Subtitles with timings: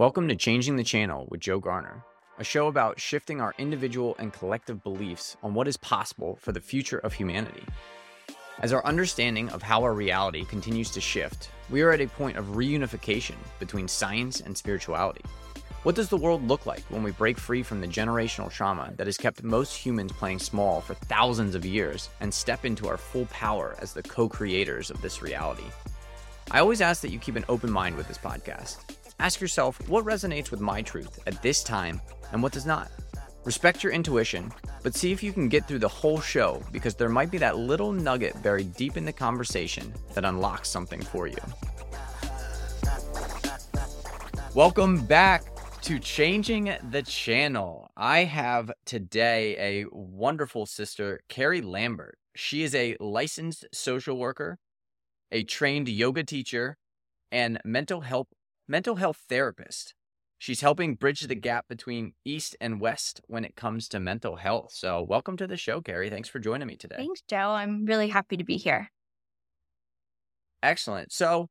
[0.00, 2.02] Welcome to Changing the Channel with Joe Garner,
[2.38, 6.60] a show about shifting our individual and collective beliefs on what is possible for the
[6.62, 7.66] future of humanity.
[8.60, 12.38] As our understanding of how our reality continues to shift, we are at a point
[12.38, 15.20] of reunification between science and spirituality.
[15.82, 19.06] What does the world look like when we break free from the generational trauma that
[19.06, 23.26] has kept most humans playing small for thousands of years and step into our full
[23.26, 25.70] power as the co creators of this reality?
[26.50, 28.78] I always ask that you keep an open mind with this podcast.
[29.20, 32.00] Ask yourself what resonates with my truth at this time
[32.32, 32.90] and what does not.
[33.44, 34.50] Respect your intuition,
[34.82, 37.58] but see if you can get through the whole show because there might be that
[37.58, 41.36] little nugget buried deep in the conversation that unlocks something for you.
[44.54, 45.44] Welcome back
[45.82, 47.90] to Changing the Channel.
[47.98, 52.16] I have today a wonderful sister, Kerri Lambert.
[52.34, 54.56] She is a licensed social worker,
[55.30, 56.78] a trained yoga teacher,
[57.30, 58.28] and mental health
[58.70, 59.94] mental health therapist.
[60.38, 64.70] She's helping bridge the gap between East and West when it comes to mental health.
[64.72, 66.08] So, welcome to the show, Kerri.
[66.08, 66.94] Thanks for joining me today.
[66.96, 67.50] Thanks, Joe.
[67.50, 68.90] I'm really happy to be here.
[70.62, 71.12] Excellent.
[71.12, 71.48] So,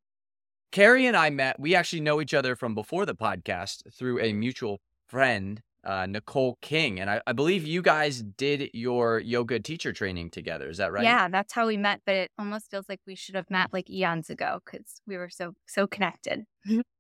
[0.72, 4.32] Kerri and I met, we actually know each other from before the podcast through a
[4.32, 7.00] mutual friend, uh, Nicole King.
[7.00, 10.70] And I, I, believe you guys did your yoga teacher training together.
[10.70, 11.04] Is that right?
[11.04, 12.02] Yeah, that's how we met.
[12.06, 15.30] But it almost feels like we should have met like eons ago because we were
[15.30, 16.46] so, so connected.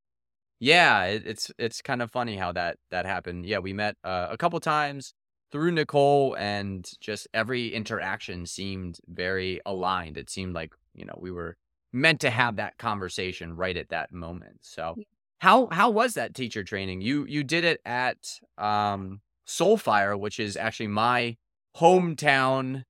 [0.59, 3.45] yeah, it, it's it's kind of funny how that that happened.
[3.45, 5.13] Yeah, we met uh, a couple times
[5.51, 10.17] through Nicole, and just every interaction seemed very aligned.
[10.17, 11.55] It seemed like you know we were
[11.93, 14.59] meant to have that conversation right at that moment.
[14.61, 14.95] So
[15.39, 17.01] how how was that teacher training?
[17.01, 18.17] You you did it at
[18.57, 21.37] um Soulfire, which is actually my
[21.77, 22.83] hometown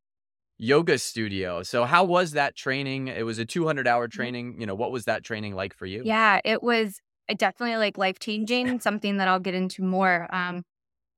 [0.57, 1.63] yoga studio.
[1.63, 3.07] So how was that training?
[3.07, 4.17] It was a 200 hour mm-hmm.
[4.17, 4.55] training.
[4.59, 6.01] You know, what was that training like for you?
[6.03, 6.99] Yeah, it was
[7.33, 10.27] definitely like life changing, something that I'll get into more.
[10.33, 10.63] Um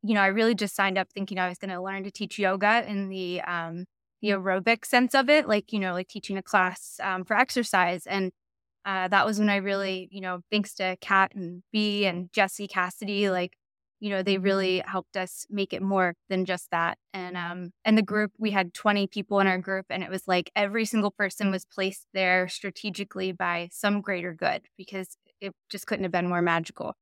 [0.04, 2.40] you know, I really just signed up thinking I was going to learn to teach
[2.40, 3.86] yoga in the um
[4.22, 8.05] the aerobic sense of it, like, you know, like teaching a class um, for exercise.
[8.05, 8.32] And
[8.86, 12.67] uh, that was when I really, you know, thanks to Kat and B and Jesse
[12.67, 13.54] Cassidy, like,
[14.02, 16.98] you know, they really helped us make it more than just that.
[17.14, 20.28] And um and the group, we had 20 people in our group and it was
[20.28, 25.88] like every single person was placed there strategically by some greater good because it just
[25.88, 26.95] couldn't have been more magical.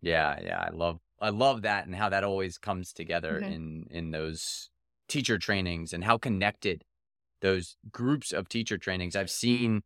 [0.00, 3.52] Yeah, yeah, I love I love that and how that always comes together mm-hmm.
[3.52, 4.70] in in those
[5.08, 6.84] teacher trainings and how connected
[7.42, 9.14] those groups of teacher trainings.
[9.14, 9.82] I've seen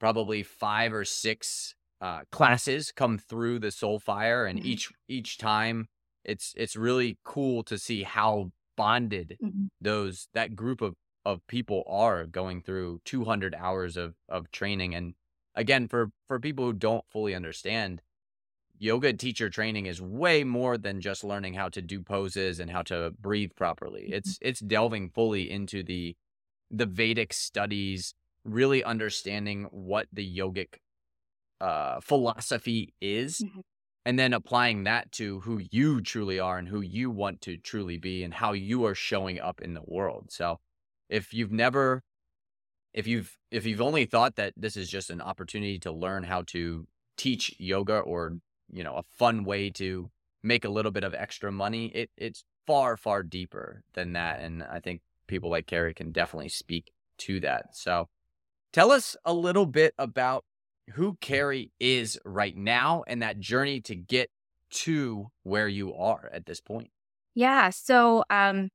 [0.00, 4.68] probably five or six uh, classes come through the Soulfire, and mm-hmm.
[4.68, 5.88] each each time
[6.24, 9.66] it's it's really cool to see how bonded mm-hmm.
[9.80, 15.14] those that group of of people are going through 200 hours of of training and
[15.54, 18.02] again for for people who don't fully understand
[18.78, 22.82] yoga teacher training is way more than just learning how to do poses and how
[22.82, 24.02] to breathe properly.
[24.02, 24.14] Mm-hmm.
[24.14, 26.16] It's it's delving fully into the
[26.70, 28.14] the Vedic studies,
[28.44, 30.78] really understanding what the yogic
[31.60, 33.60] uh, philosophy is, mm-hmm.
[34.04, 37.98] and then applying that to who you truly are and who you want to truly
[37.98, 40.26] be and how you are showing up in the world.
[40.30, 40.60] So,
[41.08, 42.02] if you've never
[42.96, 46.42] if you've if you've only thought that this is just an opportunity to learn how
[46.48, 48.38] to teach yoga or
[48.72, 50.10] you know a fun way to
[50.42, 51.86] make a little bit of extra money.
[51.86, 56.48] It it's far far deeper than that, and I think people like Kerri can definitely
[56.48, 57.76] speak to that.
[57.76, 58.08] So,
[58.72, 60.44] tell us a little bit about
[60.94, 64.30] who Kerri is right now and that journey to get
[64.70, 66.90] to where you are at this point.
[67.34, 67.70] Yeah.
[67.70, 68.70] So, um,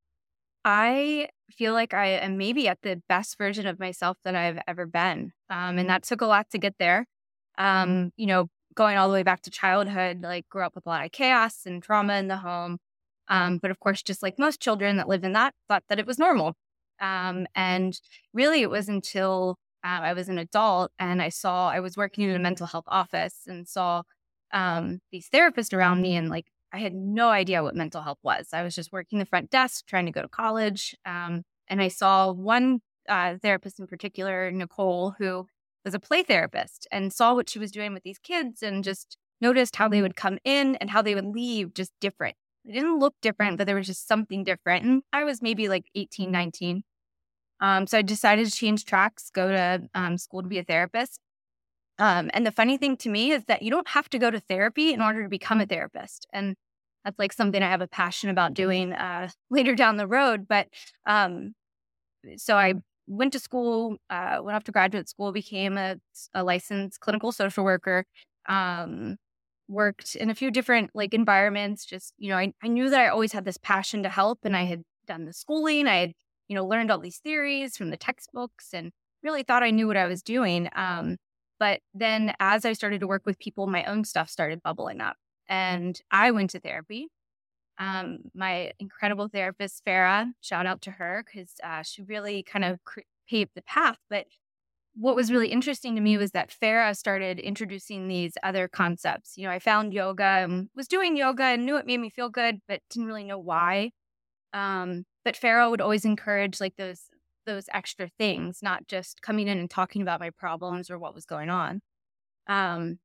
[0.65, 4.85] I feel like I am maybe at the best version of myself that I've ever
[4.85, 5.31] been.
[5.49, 7.05] Um, and that took a lot to get there.
[7.57, 10.89] Um, you know, going all the way back to childhood, like grew up with a
[10.89, 12.77] lot of chaos and trauma in the home.
[13.27, 16.05] Um, but of course, just like most children that live in that, thought that it
[16.07, 16.55] was normal.
[16.99, 17.99] Um, and
[18.33, 22.29] really, it was until uh, I was an adult and I saw I was working
[22.29, 24.03] in a mental health office and saw
[24.53, 28.49] um, these therapists around me, and like I had no idea what mental health was.
[28.53, 31.87] I was just working the front desk, trying to go to college, um, and I
[31.87, 35.47] saw one uh, therapist in particular, Nicole, who
[35.83, 39.17] was a play therapist and saw what she was doing with these kids and just
[39.39, 42.35] noticed how they would come in and how they would leave just different.
[42.65, 44.85] They didn't look different, but there was just something different.
[44.85, 46.83] And I was maybe like 18, 19.
[47.61, 51.19] Um, so I decided to change tracks, go to um, school to be a therapist.
[51.99, 54.39] Um, and the funny thing to me is that you don't have to go to
[54.39, 56.27] therapy in order to become a therapist.
[56.33, 56.55] And
[57.05, 60.47] that's like something I have a passion about doing uh, later down the road.
[60.47, 60.67] But
[61.05, 61.53] um,
[62.37, 62.75] so I
[63.07, 65.97] went to school, uh, went off to graduate school, became a,
[66.33, 68.05] a licensed clinical social worker,
[68.47, 69.17] Um,
[69.67, 71.85] worked in a few different like environments.
[71.85, 74.55] Just, you know, I, I knew that I always had this passion to help and
[74.55, 75.87] I had done the schooling.
[75.87, 76.13] I had,
[76.51, 78.91] you know, learned all these theories from the textbooks and
[79.23, 80.69] really thought I knew what I was doing.
[80.75, 81.15] Um,
[81.61, 85.15] but then as I started to work with people, my own stuff started bubbling up.
[85.47, 87.07] And I went to therapy.
[87.77, 92.83] Um, my incredible therapist, Farah, shout out to her because uh, she really kind of
[92.83, 92.99] cre-
[93.29, 93.99] paved the path.
[94.09, 94.25] But
[94.93, 99.37] what was really interesting to me was that Farah started introducing these other concepts.
[99.37, 102.27] You know, I found yoga and was doing yoga and knew it made me feel
[102.27, 103.91] good, but didn't really know why.
[104.51, 107.09] Um, but Farah would always encourage like those
[107.45, 111.25] those extra things, not just coming in and talking about my problems or what was
[111.25, 111.81] going on.
[112.47, 112.99] Um,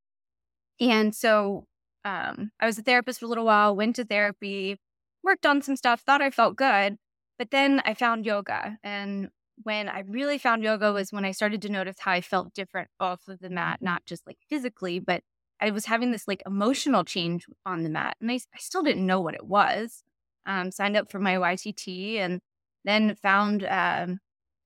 [0.79, 1.65] and so
[2.05, 4.77] um, I was a therapist for a little while, went to therapy,
[5.23, 6.97] worked on some stuff, thought I felt good,
[7.39, 9.29] but then I found yoga and
[9.63, 12.89] when I really found yoga was when I started to notice how I felt different
[12.99, 15.23] off of the mat, not just like physically, but
[15.59, 18.17] I was having this like emotional change on the mat.
[18.21, 20.03] And I, I still didn't know what it was.
[20.47, 22.39] Um, signed up for my YTT and
[22.85, 24.19] then found um,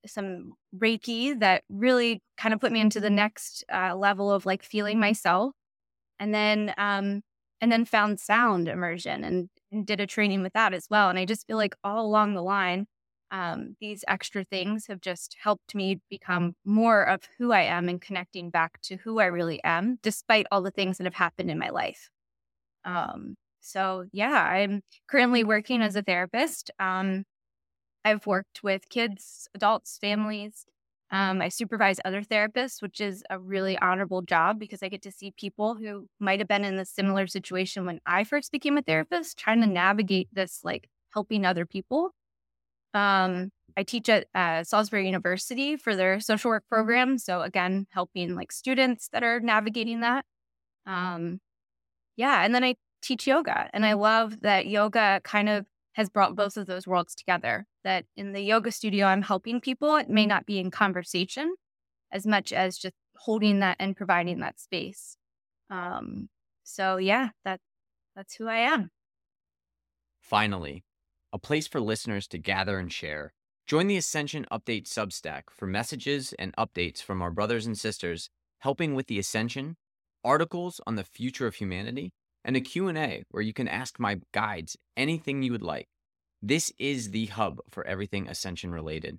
[0.06, 4.62] some Reiki that really kind of put me into the next uh, level of like
[4.62, 5.52] feeling myself.
[6.20, 7.22] And then, um,
[7.60, 11.10] and then found sound immersion and, and did a training with that as well.
[11.10, 12.86] And I just feel like all along the line,
[13.32, 18.00] um, these extra things have just helped me become more of who I am and
[18.00, 21.58] connecting back to who I really am, despite all the things that have happened in
[21.58, 22.10] my life.
[22.84, 26.70] Um, so, yeah, I'm currently working as a therapist.
[26.78, 27.24] Um,
[28.04, 30.66] I've worked with kids, adults, families.
[31.10, 35.12] Um, I supervise other therapists, which is a really honorable job because I get to
[35.12, 38.82] see people who might have been in a similar situation when I first became a
[38.82, 42.10] therapist, trying to navigate this, like helping other people.
[42.94, 46.74] Um, I teach at uh, Salisbury University for their social work mm-hmm.
[46.74, 47.18] program.
[47.18, 50.24] So again, helping like students that are navigating that.
[50.86, 51.40] Um,
[52.16, 56.34] yeah, and then I teach yoga, and I love that yoga kind of has brought
[56.34, 57.66] both of those worlds together.
[57.84, 59.96] That in the yoga studio, I'm helping people.
[59.96, 61.54] It may not be in conversation
[62.10, 65.16] as much as just holding that and providing that space.
[65.70, 66.28] Um,
[66.62, 67.60] so yeah, that
[68.16, 68.90] that's who I am.
[70.20, 70.84] Finally,
[71.32, 73.32] a place for listeners to gather and share.
[73.66, 78.28] Join the Ascension Update Substack for messages and updates from our brothers and sisters
[78.58, 79.76] helping with the ascension,
[80.22, 82.12] articles on the future of humanity,
[82.44, 85.88] and a Q&A where you can ask my guides anything you would like.
[86.40, 89.18] This is the hub for everything ascension related.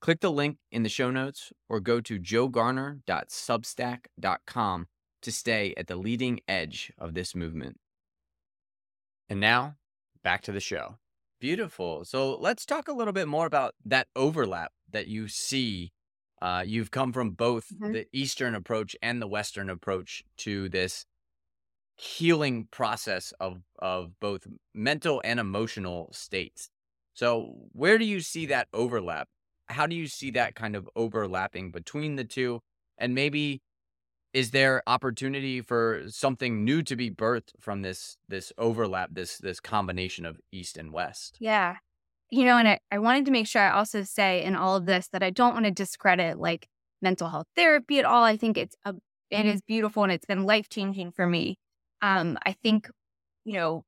[0.00, 4.86] Click the link in the show notes or go to joegarner.substack.com
[5.22, 7.78] to stay at the leading edge of this movement.
[9.28, 9.76] And now,
[10.22, 10.96] back to the show.
[11.40, 12.04] Beautiful.
[12.04, 15.92] So let's talk a little bit more about that overlap that you see.
[16.42, 17.92] Uh, you've come from both mm-hmm.
[17.92, 21.06] the Eastern approach and the Western approach to this
[21.96, 26.68] healing process of of both mental and emotional states.
[27.14, 29.28] So where do you see that overlap?
[29.68, 32.60] How do you see that kind of overlapping between the two?
[32.98, 33.62] And maybe
[34.34, 39.60] is there opportunity for something new to be birthed from this this overlap this this
[39.60, 41.76] combination of east and west yeah
[42.30, 44.86] you know and I, I wanted to make sure i also say in all of
[44.86, 46.68] this that i don't want to discredit like
[47.00, 48.94] mental health therapy at all i think it's a
[49.30, 49.48] it mm-hmm.
[49.48, 51.56] is beautiful and it's been life changing for me
[52.04, 52.88] um i think
[53.44, 53.84] you know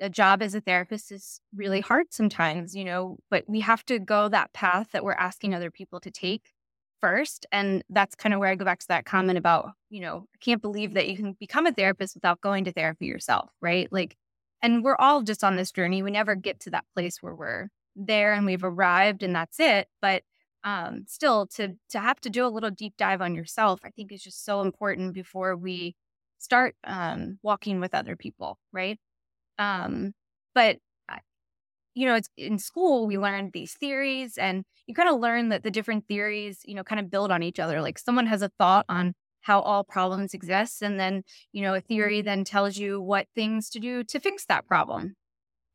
[0.00, 3.98] a job as a therapist is really hard sometimes you know but we have to
[3.98, 6.52] go that path that we're asking other people to take
[7.00, 7.46] first.
[7.50, 10.38] And that's kind of where I go back to that comment about, you know, I
[10.40, 13.88] can't believe that you can become a therapist without going to therapy yourself, right?
[13.90, 14.16] Like,
[14.62, 16.02] and we're all just on this journey.
[16.02, 19.88] We never get to that place where we're there and we've arrived and that's it.
[20.02, 20.22] But
[20.62, 24.12] um, still, to to have to do a little deep dive on yourself, I think
[24.12, 25.96] is just so important before we
[26.40, 28.98] start um, walking with other people, right?
[29.58, 30.14] Um,
[30.54, 30.78] but
[31.94, 35.62] you know, it's in school we learned these theories and you kind of learn that
[35.62, 37.80] the different theories, you know, kind of build on each other.
[37.82, 41.80] Like someone has a thought on how all problems exist and then, you know, a
[41.80, 45.14] theory then tells you what things to do to fix that problem.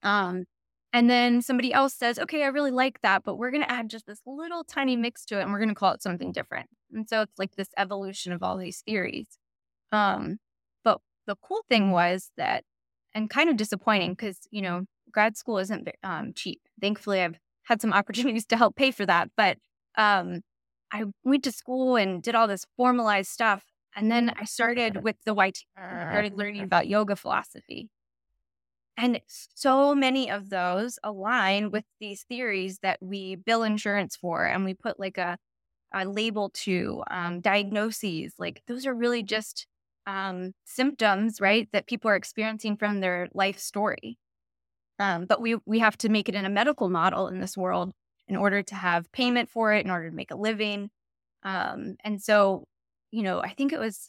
[0.03, 0.45] Um
[0.93, 3.89] and then somebody else says, "Okay, I really like that, but we're going to add
[3.89, 6.69] just this little tiny mix to it and we're going to call it something different."
[6.93, 9.27] And so it's like this evolution of all these theories.
[9.91, 10.39] Um
[11.27, 12.63] the cool thing was that
[13.13, 16.61] and kind of disappointing because, you know, grad school isn't um, cheap.
[16.81, 19.29] Thankfully, I've had some opportunities to help pay for that.
[19.35, 19.57] But
[19.97, 20.41] um,
[20.91, 23.63] I went to school and did all this formalized stuff.
[23.95, 27.89] And then I started with the white, started learning about yoga philosophy.
[28.97, 34.63] And so many of those align with these theories that we bill insurance for and
[34.63, 35.37] we put like a,
[35.93, 38.33] a label to um, diagnoses.
[38.39, 39.67] Like those are really just
[40.07, 44.17] um, symptoms, right, that people are experiencing from their life story.
[44.99, 47.91] Um, but we we have to make it in a medical model in this world
[48.27, 50.89] in order to have payment for it, in order to make a living.
[51.43, 52.65] Um, and so,
[53.11, 54.07] you know, I think it was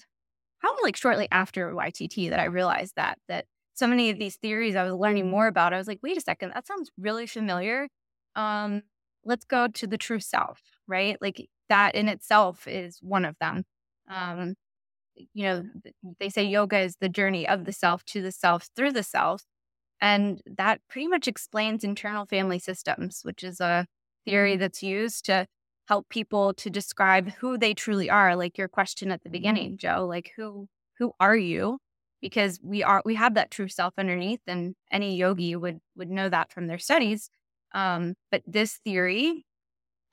[0.61, 4.77] probably like shortly after YTT that I realized that that so many of these theories
[4.77, 5.73] I was learning more about.
[5.75, 7.89] I was like, wait a second, that sounds really familiar.
[8.37, 8.83] Um,
[9.25, 11.19] let's go to the true self, right?
[11.21, 13.65] Like that in itself is one of them.
[14.09, 14.55] Um,
[15.35, 15.65] you know,
[16.21, 19.43] they say yoga is the journey of the self to the self through the self.
[20.01, 23.87] And that pretty much explains internal family systems, which is a
[24.25, 24.61] theory mm-hmm.
[24.61, 25.47] that's used to
[25.89, 28.37] help people to describe who they truly are.
[28.37, 30.69] Like your question at the beginning, Joe, like who
[30.99, 31.79] who are you?
[32.21, 36.29] Because we are we have that true self underneath, and any yogi would would know
[36.29, 37.31] that from their studies.
[37.73, 39.45] Um, but this theory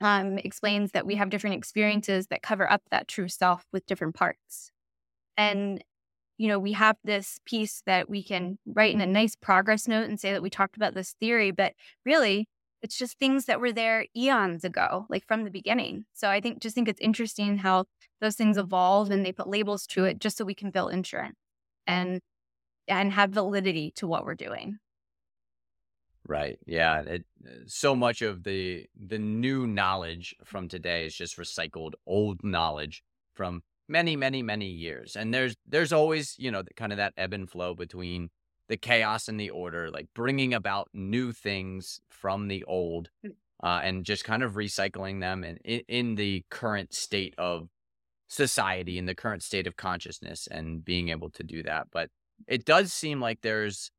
[0.00, 4.14] um, explains that we have different experiences that cover up that true self with different
[4.14, 4.70] parts.
[5.36, 5.82] And,
[6.38, 10.08] you know, we have this piece that we can write in a nice progress note
[10.08, 11.74] and say that we talked about this theory, but
[12.04, 12.48] really
[12.82, 16.04] it's just things that were there eons ago, like from the beginning.
[16.12, 17.86] So I think just think it's interesting how
[18.20, 21.36] those things evolve and they put labels to it just so we can build insurance
[21.86, 22.20] and
[22.88, 24.78] and have validity to what we're doing.
[26.26, 26.58] Right.
[26.66, 27.00] Yeah.
[27.02, 32.42] It, uh, so much of the the new knowledge from today is just recycled old
[32.42, 33.02] knowledge
[33.34, 35.16] from many, many, many years.
[35.16, 38.30] And there's there's always you know kind of that ebb and flow between
[38.68, 43.32] the chaos and the order, like bringing about new things from the old, mm.
[43.62, 47.68] uh, and just kind of recycling them and in, in the current state of
[48.28, 51.88] society, in the current state of consciousness, and being able to do that.
[51.92, 52.08] But
[52.48, 53.90] it does seem like there's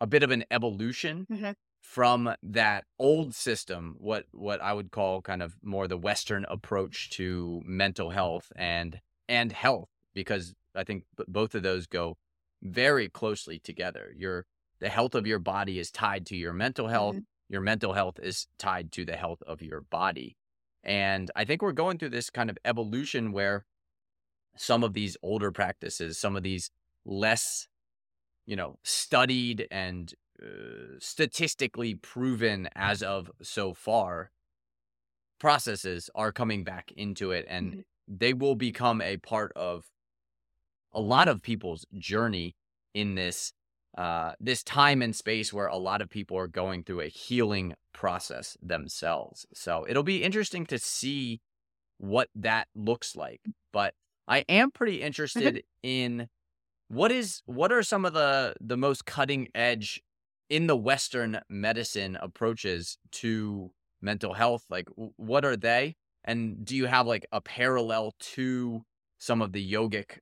[0.00, 1.50] a bit of an evolution mm-hmm.
[1.82, 7.10] From that old system, what what I would call kind of more the Western approach
[7.10, 12.16] to mental health and and health, because I think both of those go
[12.62, 14.12] very closely together.
[14.16, 14.46] Your
[14.80, 17.16] the health of your body is tied to your mental health.
[17.16, 17.24] Mm-hmm.
[17.52, 20.36] Your mental health is tied to the health of your body.
[20.82, 23.66] And I think we're going through this kind of evolution where
[24.56, 26.70] some of these older practices, some of these
[27.04, 27.68] less
[28.46, 30.12] you know, studied and
[30.42, 34.30] uh, statistically proven as of so far
[35.38, 37.80] processes are coming back into it and mm-hmm.
[38.06, 39.86] they will become a part of
[40.92, 42.54] a lot of people's journey
[42.94, 43.52] in this
[43.96, 47.74] uh, this time and space where a lot of people are going through a healing
[47.92, 49.44] process themselves.
[49.52, 51.42] So it'll be interesting to see
[51.98, 53.42] what that looks like.
[53.70, 53.94] But
[54.26, 56.28] I am pretty interested in
[56.88, 60.02] what is what are some of the the most cutting edge
[60.48, 63.70] in the Western medicine approaches to
[64.00, 64.64] mental health?
[64.70, 65.96] Like, what are they?
[66.24, 68.82] And do you have like a parallel to
[69.18, 70.18] some of the yogic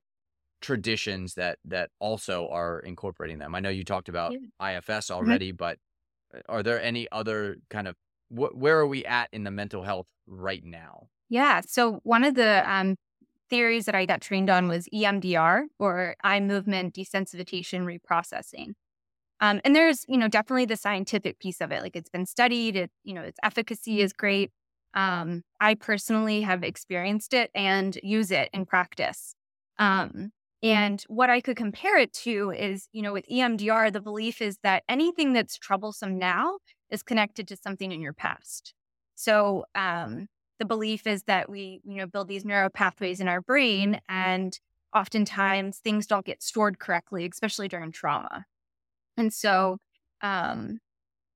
[0.61, 3.53] traditions that that also are incorporating them?
[3.55, 4.77] I know you talked about yeah.
[4.77, 5.13] IFS mm-hmm.
[5.13, 5.57] already, mm-hmm.
[5.57, 5.77] but
[6.33, 7.95] uh, are there any other kind of
[8.29, 11.07] wh- where are we at in the mental health right now?
[11.29, 11.61] Yeah.
[11.65, 12.95] So one of the um,
[13.49, 18.73] theories that I got trained on was EMDR or eye movement desensitization reprocessing.
[19.41, 21.81] Um, and there's, you know, definitely the scientific piece of it.
[21.81, 24.51] Like it's been studied, it, you know, its efficacy is great.
[24.93, 29.33] Um, I personally have experienced it and use it in practice.
[29.79, 30.31] Um,
[30.63, 34.59] and what I could compare it to is, you know, with EMDR, the belief is
[34.63, 36.59] that anything that's troublesome now
[36.91, 38.73] is connected to something in your past.
[39.15, 40.27] So, um,
[40.59, 44.59] the belief is that we, you know, build these neural pathways in our brain and
[44.95, 48.45] oftentimes things don't get stored correctly, especially during trauma.
[49.21, 49.77] And so,
[50.21, 50.79] um,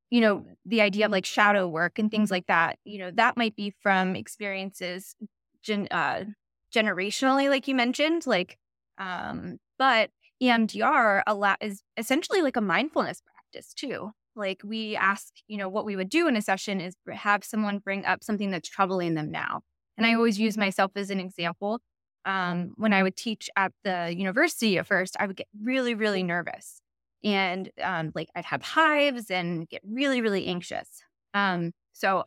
[0.10, 3.38] you know, the idea of like shadow work and things like that, you know, that
[3.38, 5.16] might be from experiences
[5.64, 6.26] gen- uh,
[6.74, 8.58] generationally, like you mentioned, like,
[8.98, 10.10] um, but
[10.42, 14.12] EMDR a lot is essentially like a mindfulness practice too.
[14.36, 17.80] Like we ask, you know, what we would do in a session is have someone
[17.80, 19.62] bring up something that's troubling them now.
[19.98, 21.80] And I always use myself as an example.
[22.26, 26.24] Um, when I would teach at the university at first, I would get really, really
[26.24, 26.82] nervous.
[27.26, 31.02] And um, like I'd have hives and get really, really anxious.
[31.34, 32.24] Um, so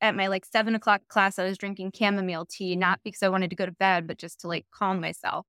[0.00, 3.50] at my like seven o'clock class, I was drinking chamomile tea, not because I wanted
[3.50, 5.46] to go to bed, but just to like calm myself.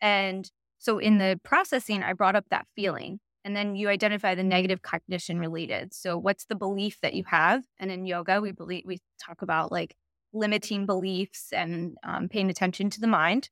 [0.00, 3.20] And so in the processing, I brought up that feeling.
[3.44, 5.94] And then you identify the negative cognition related.
[5.94, 7.62] So what's the belief that you have?
[7.78, 9.94] And in yoga, we believe we talk about like
[10.32, 13.48] limiting beliefs and um, paying attention to the mind.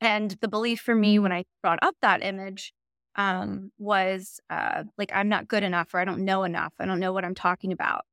[0.00, 2.74] And the belief for me when I brought up that image
[3.16, 6.74] um, was uh, like, I'm not good enough or I don't know enough.
[6.78, 8.04] I don't know what I'm talking about.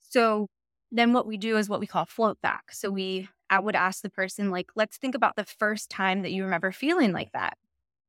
[0.00, 0.48] So
[0.92, 2.72] then what we do is what we call float back.
[2.72, 6.32] So we I would ask the person, like, let's think about the first time that
[6.32, 7.56] you remember feeling like that.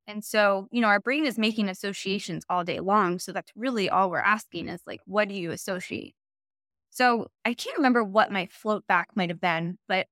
[0.06, 3.18] And so, you know, our brain is making associations all day long.
[3.18, 6.14] So that's really all we're asking is like, what do you associate?
[6.90, 10.06] So I can't remember what my float back might have been, but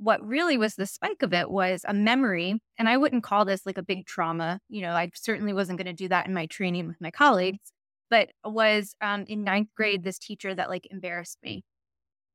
[0.00, 2.58] what really was the spike of it was a memory.
[2.78, 4.58] And I wouldn't call this like a big trauma.
[4.70, 7.70] You know, I certainly wasn't going to do that in my training with my colleagues,
[8.08, 11.64] but was um, in ninth grade, this teacher that like embarrassed me.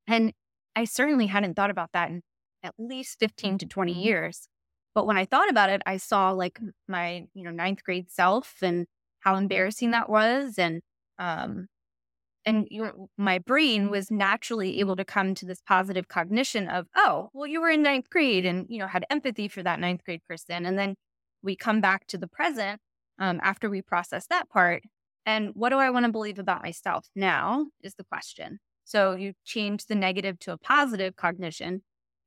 [0.08, 0.32] And
[0.76, 2.22] I certainly hadn't thought about that in
[2.62, 4.48] at least 15 to 20 years.
[4.94, 8.58] But when I thought about it, I saw like my, you know, ninth grade self
[8.62, 8.86] and
[9.22, 10.60] how embarrassing that was.
[10.60, 10.82] And,
[11.18, 11.68] um,
[12.46, 12.68] and
[13.18, 17.60] my brain was naturally able to come to this positive cognition of, oh, well, you
[17.60, 20.66] were in ninth grade and, you know, had empathy for that ninth grade person.
[20.66, 20.96] And then
[21.42, 22.80] we come back to the present
[23.20, 24.84] um, after we process that part.
[25.26, 28.60] And what do I want to believe about myself now is the question.
[28.84, 31.82] So you change the negative to a positive cognition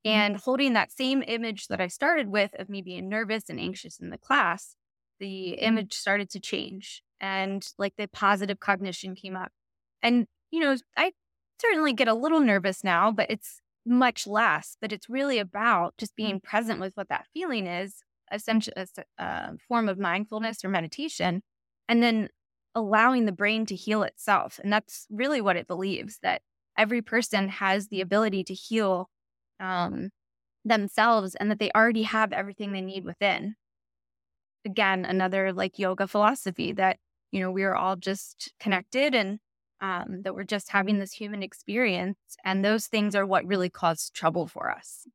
[0.04, 0.42] and mm-hmm.
[0.44, 4.10] holding that same image that I started with of me being nervous and anxious in
[4.10, 4.74] the class,
[5.20, 9.52] the image started to change and like the positive cognition came up.
[10.02, 11.12] And, you know, I
[11.60, 14.76] certainly get a little nervous now, but it's much less.
[14.80, 16.48] But it's really about just being mm-hmm.
[16.48, 18.02] present with what that feeling is,
[18.32, 21.42] essentially a, a form of mindfulness or meditation,
[21.88, 22.28] and then
[22.74, 24.60] allowing the brain to heal itself.
[24.62, 26.42] And that's really what it believes that
[26.76, 29.10] every person has the ability to heal
[29.58, 30.10] um,
[30.64, 33.56] themselves and that they already have everything they need within.
[34.64, 36.98] Again, another like yoga philosophy that,
[37.32, 39.40] you know, we are all just connected and
[39.80, 42.18] um, that we're just having this human experience.
[42.44, 45.06] And those things are what really cause trouble for us.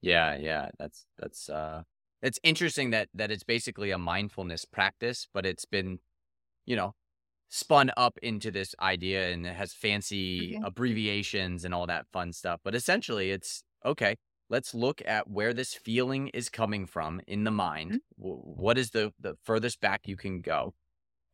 [0.00, 0.70] Yeah, yeah.
[0.78, 1.82] That's, that's, uh,
[2.22, 5.98] it's interesting that, that it's basically a mindfulness practice, but it's been,
[6.66, 6.94] you know,
[7.48, 10.66] spun up into this idea and it has fancy okay.
[10.66, 12.60] abbreviations and all that fun stuff.
[12.64, 14.16] But essentially, it's okay,
[14.48, 17.92] let's look at where this feeling is coming from in the mind.
[17.92, 18.28] Mm-hmm.
[18.62, 20.74] What is the, the furthest back you can go?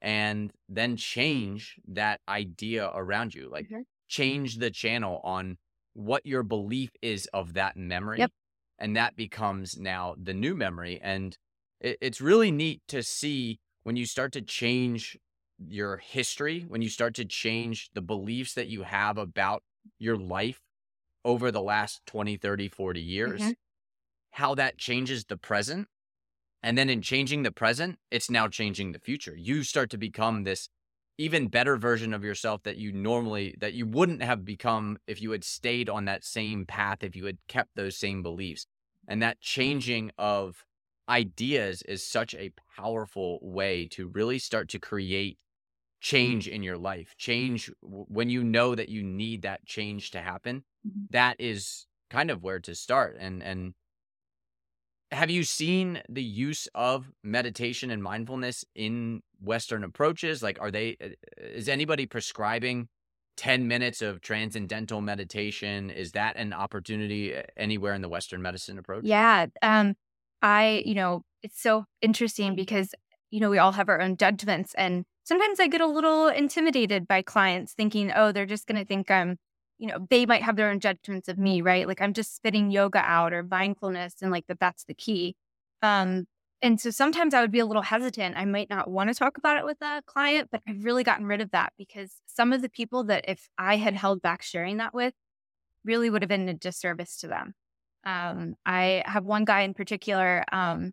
[0.01, 3.49] And then change that idea around you.
[3.51, 3.83] Like, mm-hmm.
[4.07, 5.59] change the channel on
[5.95, 8.19] what your belief is of that memory.
[8.19, 8.31] Yep.
[8.79, 11.01] And that becomes now the new memory.
[11.03, 11.37] And
[11.81, 15.19] it, it's really neat to see when you start to change
[15.67, 19.63] your history, when you start to change the beliefs that you have about
[19.99, 20.61] your life
[21.25, 23.51] over the last 20, 30, 40 years, mm-hmm.
[24.33, 25.89] how that changes the present.
[26.63, 29.37] And then in changing the present, it's now changing the future.
[29.37, 30.69] You start to become this
[31.17, 35.33] even better version of yourself that you normally that you wouldn't have become if you
[35.33, 38.67] had stayed on that same path if you had kept those same beliefs.
[39.07, 40.65] And that changing of
[41.09, 45.39] ideas is such a powerful way to really start to create
[46.01, 50.65] change in your life, change when you know that you need that change to happen.
[50.87, 51.07] Mm-hmm.
[51.11, 53.17] That is kind of where to start.
[53.19, 53.75] And and
[55.11, 60.43] have you seen the use of meditation and mindfulness in Western approaches?
[60.43, 60.97] Like, are they?
[61.03, 62.89] Uh, is anybody prescribing?
[63.37, 68.81] 10 minutes of transcendental meditation is that an opportunity uh, anywhere in the western medicine
[68.81, 69.95] approach yeah um
[70.43, 72.97] i you know it's so interesting because
[73.31, 77.07] you know we all have our own judgments and sometimes I get a little intimidated
[77.07, 79.37] by clients thinking, oh, they're just going to think I'm,
[79.79, 81.87] you know, they might have their own judgments of me, right?
[81.87, 85.37] Like I'm just spitting yoga out or mindfulness and like that that's the key.
[85.83, 86.27] Um,
[86.61, 88.37] and so sometimes I would be a little hesitant.
[88.37, 91.27] I might not want to talk about it with a client, but I've really gotten
[91.27, 94.79] rid of that because some of the people that if I had held back sharing
[94.79, 95.15] that with
[95.85, 97.55] really would have been a disservice to them.
[98.05, 100.93] Um, I have one guy in particular, um,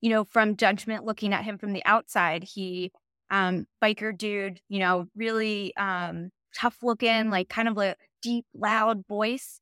[0.00, 2.92] you know, from judgment looking at him from the outside, he
[3.30, 9.06] um, biker dude, you know, really um, tough looking, like kind of a deep, loud
[9.06, 9.60] voice.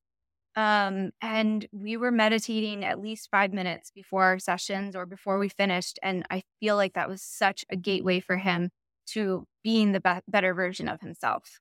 [0.57, 5.48] Um, and we were meditating at least five minutes before our sessions or before we
[5.48, 5.98] finished.
[6.02, 8.70] And I feel like that was such a gateway for him
[9.09, 11.61] to being the be- better version of himself.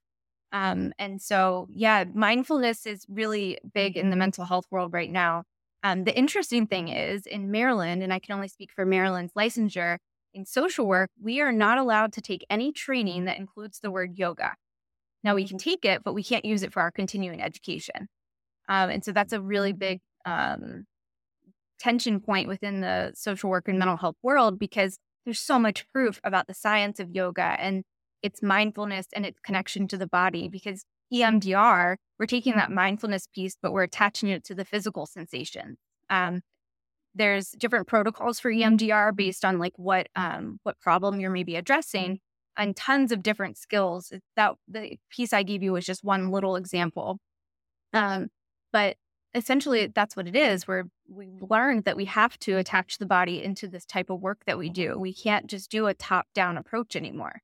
[0.52, 5.44] Um, and so, yeah, mindfulness is really big in the mental health world right now.
[5.82, 9.98] Um, the interesting thing is in Maryland, and I can only speak for Maryland's licensure,
[10.34, 14.18] in social work, we are not allowed to take any training that includes the word
[14.18, 14.56] yoga.
[15.24, 18.08] Now, we can take it, but we can't use it for our continuing education.
[18.68, 20.86] Um, and so that's a really big um,
[21.80, 26.20] tension point within the social work and mental health world because there's so much proof
[26.24, 27.84] about the science of yoga and
[28.22, 30.48] its mindfulness and its connection to the body.
[30.50, 35.78] Because EMDR, we're taking that mindfulness piece, but we're attaching it to the physical sensation.
[36.10, 36.42] Um,
[37.16, 42.20] there's different protocols for EMDR based on like what um, what problem you're maybe addressing,
[42.58, 44.12] and tons of different skills.
[44.36, 47.20] That the piece I gave you was just one little example.
[47.94, 48.30] Um,
[48.72, 48.98] but
[49.36, 50.68] essentially that's what it is.
[50.68, 54.40] Where we learned that we have to attach the body into this type of work
[54.46, 54.98] that we do.
[54.98, 57.42] We can't just do a top down approach anymore.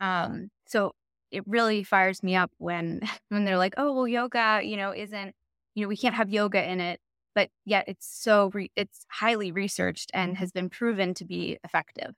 [0.00, 0.92] Um, so
[1.30, 5.34] it really fires me up when when they're like, oh well, yoga, you know, isn't
[5.74, 7.00] you know we can't have yoga in it,
[7.34, 12.14] but yet it's so re- it's highly researched and has been proven to be effective.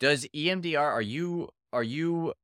[0.00, 2.34] Does EMDR are you are you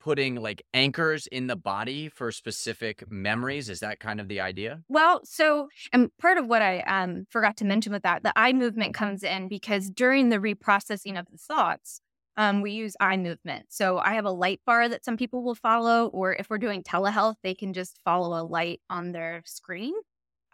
[0.00, 3.68] putting like anchors in the body for specific memories?
[3.68, 4.82] Is that kind of the idea?
[4.88, 8.52] Well, so and part of what I um, forgot to mention with that, the eye
[8.52, 12.00] movement comes in because during the reprocessing of the thoughts,
[12.36, 13.66] um, we use eye movement.
[13.68, 16.82] So I have a light bar that some people will follow, or if we're doing
[16.82, 19.94] telehealth, they can just follow a light on their screen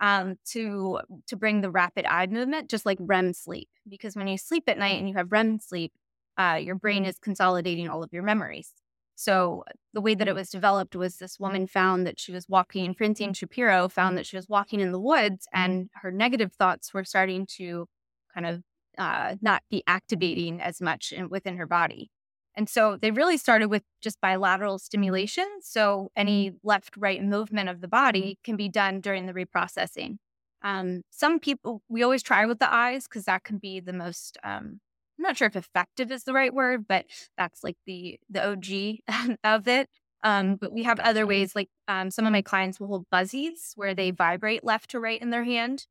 [0.02, 3.68] um, to to bring the rapid eye movement, just like REM sleep.
[3.88, 5.92] Because when you sleep at night and you have REM sleep,
[6.36, 8.72] uh, your brain is consolidating all of your memories.
[9.14, 9.62] So
[9.92, 13.34] the way that it was developed was this woman found that she was walking, Francine
[13.34, 17.46] Shapiro found that she was walking in the woods and her negative thoughts were starting
[17.58, 17.86] to
[18.34, 18.62] kind of
[18.98, 22.10] uh, not be activating as much in, within her body.
[22.54, 25.46] And so they really started with just bilateral stimulation.
[25.62, 30.16] So any left right movement of the body can be done during the reprocessing.
[30.62, 34.36] Um, some people, we always try with the eyes because that can be the most
[34.44, 34.80] um,
[35.18, 39.36] I'm not sure if effective is the right word, but that's like the the OG
[39.44, 39.88] of it.
[40.24, 43.72] Um, but we have other ways, like um, some of my clients will hold buzzies
[43.76, 45.86] where they vibrate left to right in their hand,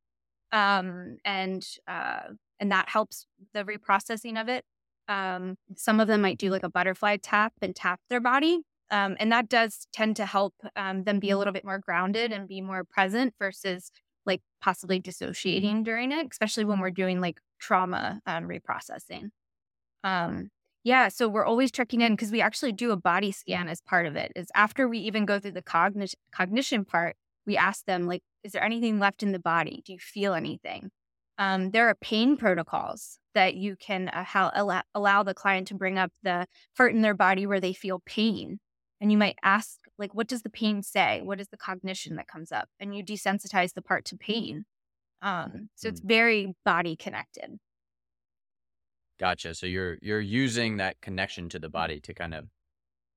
[0.51, 2.21] um, and uh,
[2.59, 4.65] and that helps the reprocessing of it.
[5.11, 9.17] Um, some of them might do like a butterfly tap and tap their body, um,
[9.19, 12.47] and that does tend to help um, them be a little bit more grounded and
[12.47, 13.91] be more present versus
[14.25, 19.29] like possibly dissociating during it, especially when we're doing like trauma um, reprocessing.
[20.03, 20.49] Um,
[20.83, 24.05] yeah, so we're always checking in because we actually do a body scan as part
[24.05, 24.31] of it.
[24.35, 28.53] Is after we even go through the cognition cognition part, we ask them like, is
[28.53, 29.83] there anything left in the body?
[29.85, 30.89] Do you feel anything?
[31.41, 35.73] Um, there are pain protocols that you can uh, how, allow, allow the client to
[35.73, 36.45] bring up the
[36.77, 38.59] part in their body where they feel pain,
[38.99, 41.21] and you might ask like, what does the pain say?
[41.23, 42.69] What is the cognition that comes up?
[42.79, 44.65] And you desensitize the part to pain.
[45.23, 46.07] Um, so it's mm.
[46.07, 47.57] very body connected.
[49.19, 49.55] Gotcha.
[49.55, 52.49] So you're you're using that connection to the body to kind of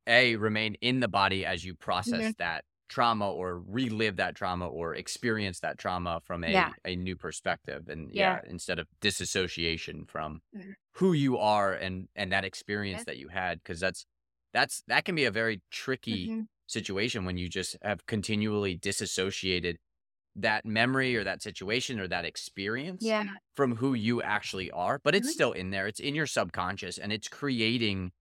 [0.07, 2.31] a remain in the body as you process mm-hmm.
[2.39, 6.71] that trauma or relive that trauma or experience that trauma from a, yeah.
[6.85, 8.41] a new perspective and yeah.
[8.43, 8.51] yeah.
[8.51, 10.71] instead of disassociation from mm-hmm.
[10.93, 13.05] who you are and and that experience yeah.
[13.07, 14.07] that you had because that's
[14.53, 16.41] that's that can be a very tricky mm-hmm.
[16.67, 19.79] situation when you just have continually disassociated
[20.37, 23.25] that memory or that situation or that experience yeah.
[23.55, 25.33] from who you actually are, but it's mm-hmm.
[25.33, 25.87] still in there.
[25.87, 28.13] It's in your subconscious and it's creating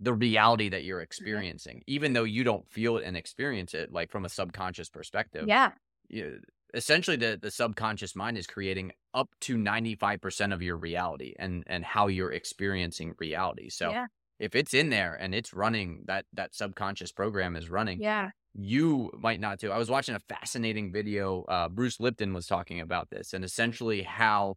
[0.00, 1.94] the reality that you're experiencing, yeah.
[1.94, 5.46] even though you don't feel it and experience it, like from a subconscious perspective.
[5.46, 5.72] Yeah.
[6.08, 6.40] You,
[6.72, 11.84] essentially, the, the subconscious mind is creating up to 95% of your reality and, and
[11.84, 13.68] how you're experiencing reality.
[13.68, 14.06] So yeah.
[14.38, 18.00] if it's in there and it's running, that, that subconscious program is running.
[18.00, 19.70] Yeah you might not too.
[19.70, 21.44] I was watching a fascinating video.
[21.44, 24.56] Uh, Bruce Lipton was talking about this and essentially how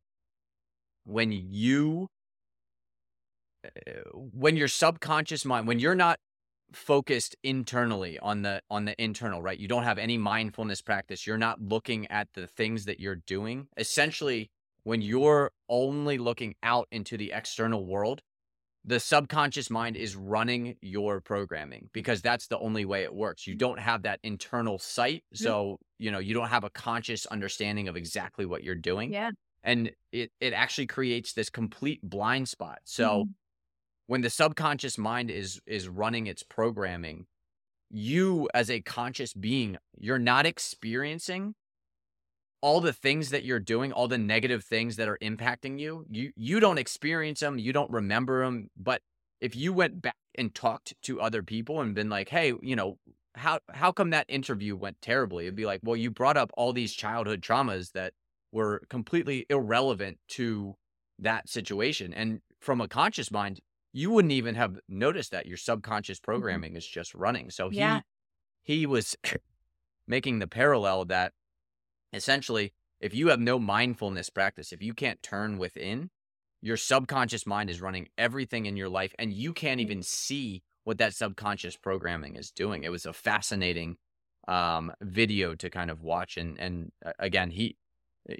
[1.05, 2.07] when you,
[4.13, 6.19] when your subconscious mind, when you're not
[6.71, 11.37] focused internally on the on the internal right you don't have any mindfulness practice you're
[11.37, 14.49] not looking at the things that you're doing essentially
[14.83, 18.21] when you're only looking out into the external world
[18.85, 23.47] the subconscious mind is running your programming because that's the only way it works.
[23.47, 25.23] You don't have that internal sight.
[25.33, 29.13] So, you know, you don't have a conscious understanding of exactly what you're doing.
[29.13, 29.31] Yeah.
[29.63, 32.79] And it, it actually creates this complete blind spot.
[32.83, 33.31] So mm-hmm.
[34.07, 37.25] When the subconscious mind is is running its programming,
[37.89, 41.55] you as a conscious being, you're not experiencing
[42.61, 46.31] all the things that you're doing, all the negative things that are impacting you, you
[46.35, 49.01] you don't experience them, you don't remember them, but
[49.41, 52.97] if you went back and talked to other people and been like, "Hey, you know,
[53.35, 56.71] how how come that interview went terribly?" It'd be like, "Well, you brought up all
[56.73, 58.13] these childhood traumas that
[58.53, 60.75] were completely irrelevant to
[61.19, 63.59] that situation." And from a conscious mind,
[63.93, 66.31] you wouldn't even have noticed that your subconscious mm-hmm.
[66.31, 66.77] programming mm-hmm.
[66.77, 67.49] is just running.
[67.49, 68.01] So yeah.
[68.63, 69.15] he he was
[70.07, 71.33] making the parallel that
[72.11, 76.09] essentially, if you have no mindfulness practice, if you can't turn within,
[76.61, 79.83] your subconscious mind is running everything in your life and you can't mm.
[79.83, 82.83] even see what that subconscious programming is doing.
[82.83, 83.97] It was a fascinating
[84.47, 86.37] um, video to kind of watch.
[86.37, 87.77] And, and uh, again, he,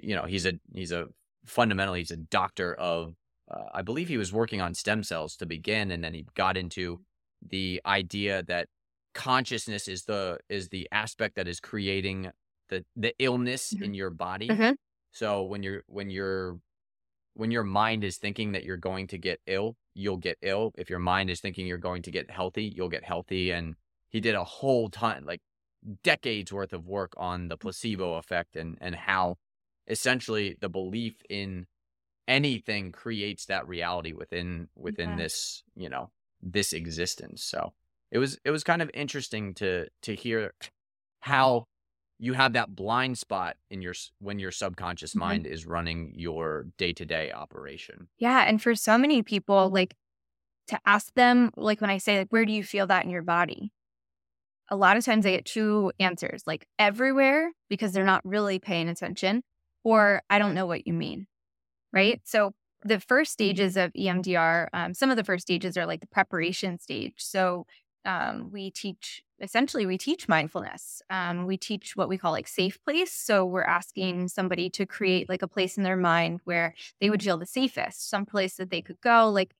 [0.02, 1.08] you know, he's a, he's a
[1.44, 3.14] fundamentally, he's a doctor of,
[3.50, 5.90] uh, I believe he was working on stem cells to begin.
[5.90, 7.02] And then he got into
[7.46, 8.68] the idea that
[9.14, 12.30] consciousness is the, is the aspect that is creating
[12.70, 13.82] the the illness Mhm.
[13.82, 14.58] in your body.
[14.58, 14.76] Mhm.
[15.12, 16.58] So when you're when you're
[17.34, 20.72] when your mind is thinking that you're going to get ill, you'll get ill.
[20.76, 23.50] If your mind is thinking you're going to get healthy, you'll get healthy.
[23.52, 23.76] And
[24.10, 25.40] he did a whole ton, like
[26.02, 29.36] decades worth of work on the placebo effect and and how
[29.88, 31.66] essentially the belief in
[32.28, 35.16] anything creates that reality within within Yeah.
[35.16, 36.10] this you know
[36.42, 37.72] this existence so
[38.10, 40.54] it was it was kind of interesting to to hear
[41.20, 41.66] how
[42.18, 45.20] you have that blind spot in your when your subconscious Mhm.
[45.20, 48.42] mind is running your day-to-day operation Yeah.
[48.48, 49.94] And for so many people, like
[50.68, 53.22] to ask them, like when I say, like, where do you feel that in your
[53.22, 53.72] body?
[54.70, 58.88] A lot of times I get two answers, like everywhere, because they're not really paying
[58.88, 59.42] attention,
[59.84, 61.26] or I don't know what you mean.
[61.94, 62.20] Right.
[62.24, 62.52] So
[62.82, 66.78] the first stages of EMDR, um, some of the first stages are like the preparation
[66.78, 67.14] stage.
[67.18, 67.66] So
[68.04, 71.02] um, we teach essentially we teach mindfulness.
[71.10, 73.12] Um, we teach what we call like safe place.
[73.12, 77.22] So we're asking somebody to create like a place in their mind where they would
[77.22, 79.52] feel the safest, some place that they could go, like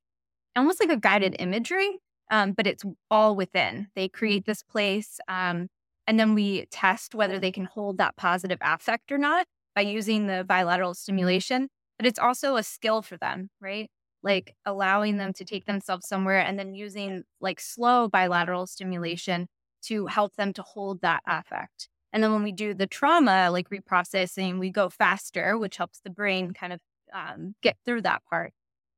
[0.57, 1.99] almost like a guided imagery,
[2.31, 3.88] um, but it's all within.
[3.97, 5.68] They create this place, um,
[6.07, 10.27] and then we test whether they can hold that positive affect or not by using
[10.27, 11.68] the bilateral stimulation.
[11.99, 13.91] But it's also a skill for them, right?
[14.23, 19.49] Like allowing them to take themselves somewhere and then using like slow bilateral stimulation
[19.85, 21.89] to help them to hold that affect.
[22.13, 26.11] And then when we do the trauma, like reprocessing, we go faster, which helps the
[26.11, 26.81] brain kind of
[27.13, 28.53] um, get through that part.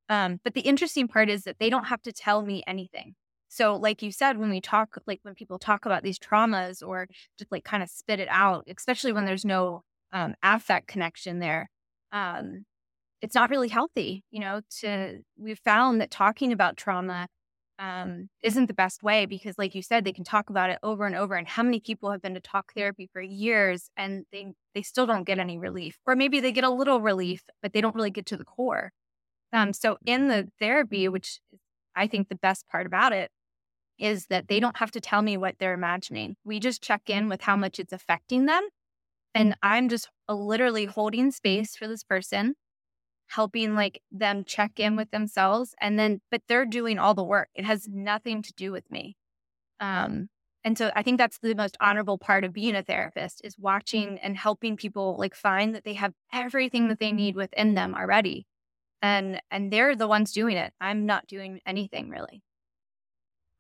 [0.09, 3.15] Um, but the interesting part is that they don't have to tell me anything.
[3.49, 7.09] So, like you said, when we talk, like when people talk about these traumas or
[7.39, 9.83] just like kind of spit it out, especially when there's no
[10.13, 11.71] um, affect connection there,
[12.13, 12.65] um,
[13.27, 14.23] it's not really healthy.
[14.31, 17.27] You know, to we've found that talking about trauma
[17.81, 21.07] um, isn't the best way because, like you said, they can talk about it over
[21.07, 21.35] and over.
[21.35, 25.07] And how many people have been to talk therapy for years and they they still
[25.07, 28.13] don't get any relief, or maybe they get a little relief, but they don't really
[28.13, 28.93] get to the core.
[29.53, 31.41] Um, so in the therapy, which
[31.97, 33.31] I think the best part about it
[33.99, 36.37] is that they don't have to tell me what they're imagining.
[36.45, 38.69] We just check in with how much it's affecting them.
[39.35, 42.55] And I'm just uh, literally holding space for this person,
[43.27, 45.75] helping like them check in with themselves.
[45.81, 47.49] And then, but they're doing all the work.
[47.55, 49.17] It has nothing to do with me.
[49.81, 50.29] Um,
[50.65, 54.19] and so I think that's the most honorable part of being a therapist is watching
[54.19, 58.47] and helping people like find that they have everything that they need within them already
[59.03, 62.43] and and they're the ones doing it i'm not doing anything really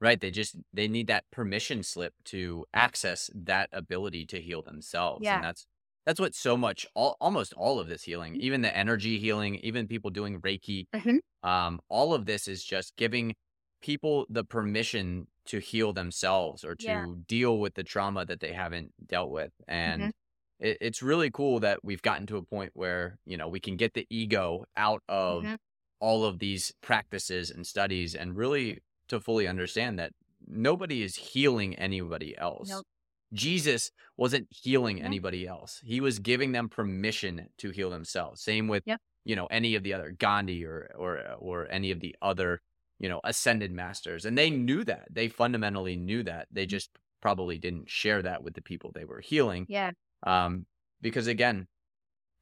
[0.00, 5.22] right they just they need that permission slip to access that ability to heal themselves
[5.24, 5.36] Yeah.
[5.36, 5.66] and that's
[6.06, 9.86] that's what so much all, almost all of this healing even the energy healing even
[9.88, 11.20] people doing reiki Mhm.
[11.42, 13.34] um all of this is just giving
[13.82, 17.06] people the permission to heal themselves or to Yeah.
[17.28, 20.12] deal with the trauma that they haven't dealt with and Mhm.
[20.58, 23.76] it, it's really cool that we've gotten to a point where you know we can
[23.76, 25.56] get the ego out of Mhm.
[26.00, 30.12] all of these practices and studies and really to fully understand that
[30.46, 32.68] nobody is healing anybody else.
[32.68, 32.86] Nope.
[33.32, 35.02] Jesus wasn't healing Yeah.
[35.02, 35.80] anybody else.
[35.84, 38.42] He was giving them permission to heal themselves.
[38.42, 39.00] Same with Yep.
[39.24, 42.62] you know any of the other Gandhi or or or any of the other
[42.98, 45.08] you know ascended masters and they knew that.
[45.10, 46.48] They fundamentally knew that.
[46.50, 46.90] They just
[47.22, 49.92] probably didn't share that with the people they were healing yeah
[50.24, 50.66] um,
[51.00, 51.68] because again,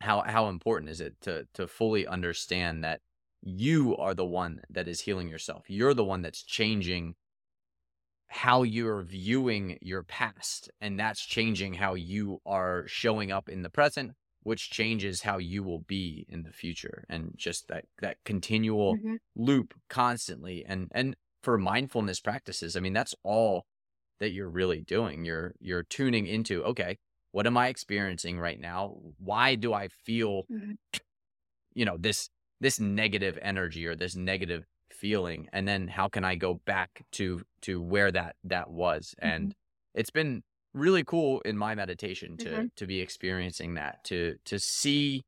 [0.01, 3.01] how how important is it to to fully understand that
[3.43, 5.65] you are the one that is healing yourself.
[5.69, 7.17] You're the one that's changing
[8.35, 13.71] how you're viewing your past, and that's changing how you are showing up in the
[13.71, 19.01] present, which changes how you will be in the future, and just that that continual
[19.03, 19.19] Mhm.
[19.37, 20.65] loop constantly.
[20.65, 23.67] And and for mindfulness practices, I mean, that's all
[24.21, 25.25] that you're really doing.
[25.25, 26.99] You're you're tuning into okay
[27.33, 30.77] what am i experiencing right now why do i feel Mhm.
[31.75, 34.65] you know this this negative energy or this negative
[34.95, 39.55] feeling and then how can i go back to to where that that was and
[39.95, 40.43] it's been
[40.75, 42.71] really cool in my meditation to Mhm.
[42.77, 45.23] to be experiencing that to to see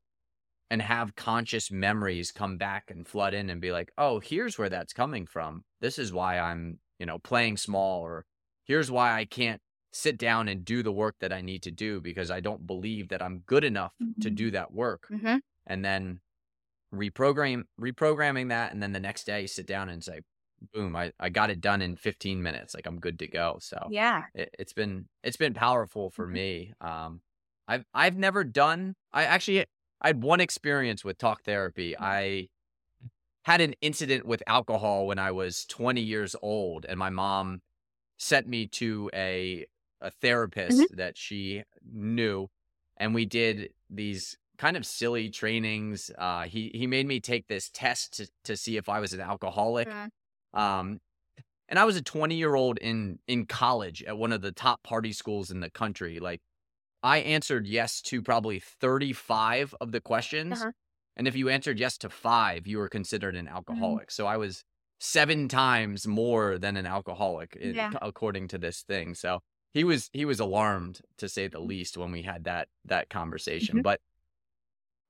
[0.69, 4.69] and have conscious memories come back and flood in and be like oh here's where
[4.69, 8.25] that's coming from this is why i'm you know playing small or
[8.65, 9.61] here's why i can't
[9.93, 13.07] sit down and do the work that I need to do because I don't believe
[13.07, 14.35] that I'm good enough to Mhm.
[14.35, 15.09] do that work.
[15.09, 15.39] Mhm.
[15.65, 16.21] And then
[16.93, 20.21] reprogram reprogramming that and then the next day sit down and say,
[20.73, 22.73] boom, I, I got it done in 15 minutes.
[22.73, 23.57] Like I'm good to go.
[23.61, 26.31] So yeah it, it's been it's been powerful for Mhm.
[26.33, 26.73] me.
[26.81, 27.21] Um
[27.67, 29.65] I've I've never done I actually
[30.01, 31.93] I had one experience with talk therapy.
[31.93, 32.03] Mm-hmm.
[32.03, 32.47] I
[33.43, 37.61] had an incident with alcohol when I was 20 years old and my mom
[38.17, 39.65] sent me to a
[40.01, 40.97] a therapist Mm-hmm.
[40.97, 42.47] that she knew
[42.97, 46.11] and we did these kind of silly trainings.
[46.17, 49.21] Uh, he he made me take this test to to see if I was an
[49.21, 49.87] alcoholic.
[49.87, 50.59] Mm-hmm.
[50.59, 50.99] Um,
[51.69, 54.83] and I was a 20 year old in in college at one of the top
[54.83, 56.19] party schools in the country.
[56.19, 56.41] Like,
[57.03, 60.71] I answered yes to probably 35 of the questions, uh-huh.
[61.15, 63.55] and if you answered yes to five, you were considered an mm-hmm.
[63.55, 64.07] alcoholic.
[64.07, 64.21] Mm-hmm.
[64.21, 64.63] So I was
[64.99, 67.91] seven times more than an alcoholic, yeah.
[68.01, 69.13] according to this thing.
[69.13, 69.39] So
[69.73, 73.75] he was he was alarmed to say the least when we had that that conversation.
[73.75, 73.83] Mm-hmm.
[73.83, 73.99] But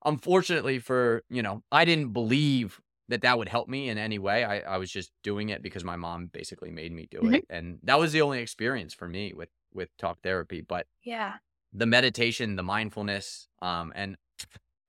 [0.08, 4.44] unfortunately for, you know, I didn't believe that that would help me in any way.
[4.44, 7.36] I, I was just doing it because my mom basically made me do mm-hmm.
[7.36, 7.46] it.
[7.50, 10.62] And that was the only experience for me with, with talk therapy.
[10.62, 11.36] But yeah,
[11.74, 14.18] the meditation, the mindfulness, um, and,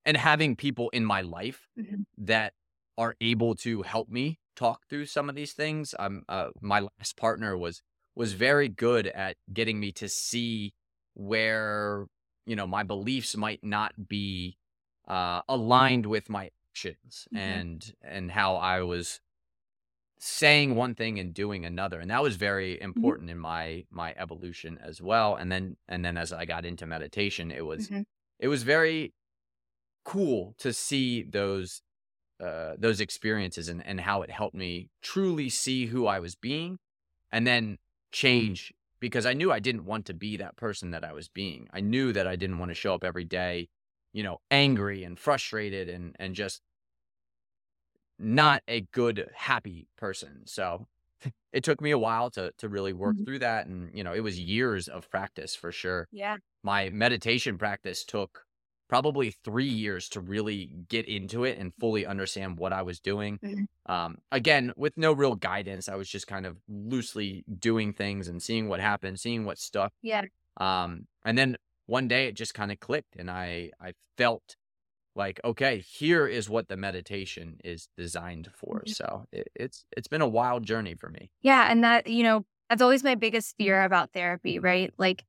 [0.05, 2.01] and having people in my life mm-hmm.
[2.17, 2.53] that
[2.97, 5.93] are able to help me talk through some of these things.
[5.99, 7.81] Um, uh, my last partner was,
[8.15, 10.73] was very good at getting me to see
[11.13, 12.07] where,
[12.45, 14.57] you know, my beliefs might not be
[15.09, 17.37] uh, aligned with my actions mm-hmm.
[17.37, 19.19] and and how I was
[20.19, 22.85] saying one thing and doing another and that was very mm-hmm.
[22.85, 23.37] important mm-hmm.
[23.37, 27.51] in my my evolution as well and then and then as i got into meditation
[27.51, 28.01] it was mm-hmm.
[28.37, 29.13] it was very
[30.03, 31.81] cool to see those
[32.43, 36.77] uh those experiences and and how it helped me truly see who i was being
[37.31, 37.75] and then mm-hmm.
[38.11, 41.65] change because i knew i didn't want to be that person that i was being
[41.71, 43.69] i knew that i didn't want to show up every day
[44.13, 46.61] you know, angry and frustrated and and just
[48.17, 50.41] not a good happy person.
[50.45, 50.87] So
[51.53, 53.23] it took me a while to to really work mm-hmm.
[53.23, 56.07] through that and you know, it was years of practice for sure.
[56.11, 56.37] Yeah.
[56.63, 58.43] My meditation practice took
[58.89, 63.39] probably 3 years to really get into it and fully understand what I was doing.
[63.43, 63.91] Mm-hmm.
[63.91, 68.41] Um again, with no real guidance, I was just kind of loosely doing things and
[68.41, 69.93] seeing what happened, seeing what stuck.
[70.01, 70.23] Yeah.
[70.57, 71.57] Um and then
[71.89, 74.55] one day it just kind of clicked and I I felt
[75.15, 78.91] like okay here is what the meditation is designed for mm-hmm.
[78.91, 81.31] so it, it's it's been a wild journey for me.
[81.41, 84.93] Yeah and that you know that's always my biggest fear about therapy right?
[84.97, 85.25] Like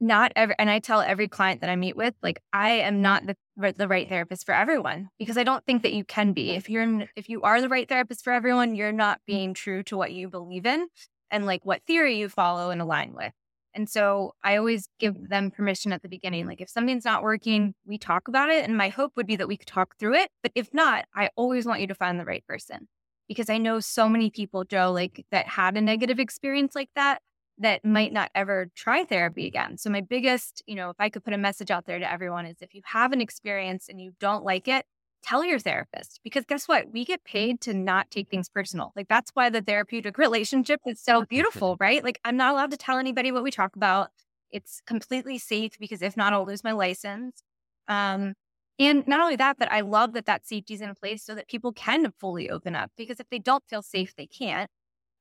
[0.00, 3.22] not every and i tell every client that i meet with like i am not
[3.26, 3.36] the
[3.76, 6.50] the right therapist for everyone because i don't think that you can be.
[6.50, 9.96] If you're if you are the right therapist for everyone you're not being true to
[9.96, 10.88] what you believe in
[11.30, 13.32] and like what theory you follow and align with
[13.74, 15.26] and so I always give mm-hmm.
[15.26, 16.46] them permission at the beginning.
[16.46, 18.64] Like if something's not working, we talk about it.
[18.64, 20.30] And my hope would be that we could talk through it.
[20.42, 22.88] But if not, I always want you to find the right person
[23.28, 27.20] because I know so many people, Joe, like that had a negative experience like that,
[27.58, 29.78] that might not ever try therapy again.
[29.78, 32.46] So my biggest, you know, if I could put a message out there to everyone
[32.46, 34.84] is if you have an experience and you don't like it,
[35.24, 36.92] tell your therapist because guess what?
[36.92, 38.92] We get paid to not take things personal.
[38.94, 42.04] Like that's why the therapeutic relationship is so beautiful, right?
[42.04, 44.10] Like I'm not allowed to tell anybody what we talk about.
[44.50, 47.42] It's completely safe because if not, I'll lose my license.
[47.88, 48.34] Um,
[48.78, 51.48] and not only that, but I love that that safety is in place so that
[51.48, 54.70] people can fully open up because if they don't feel safe, they can't.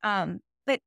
[0.04, 0.82] Um, but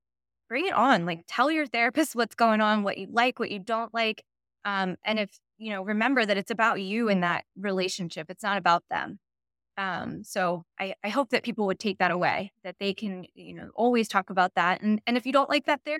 [0.48, 1.06] bring it on.
[1.06, 4.22] Like tell your therapist what's going on, what you like, what you don't like.
[4.64, 8.26] Um, and if you know, remember that it's about you in that relationship.
[8.30, 9.18] It's not about them.
[9.78, 13.54] Um, so I, I hope that people would take that away, that they can, you
[13.54, 14.80] know, always talk about that.
[14.82, 15.98] And and if you don't like that there,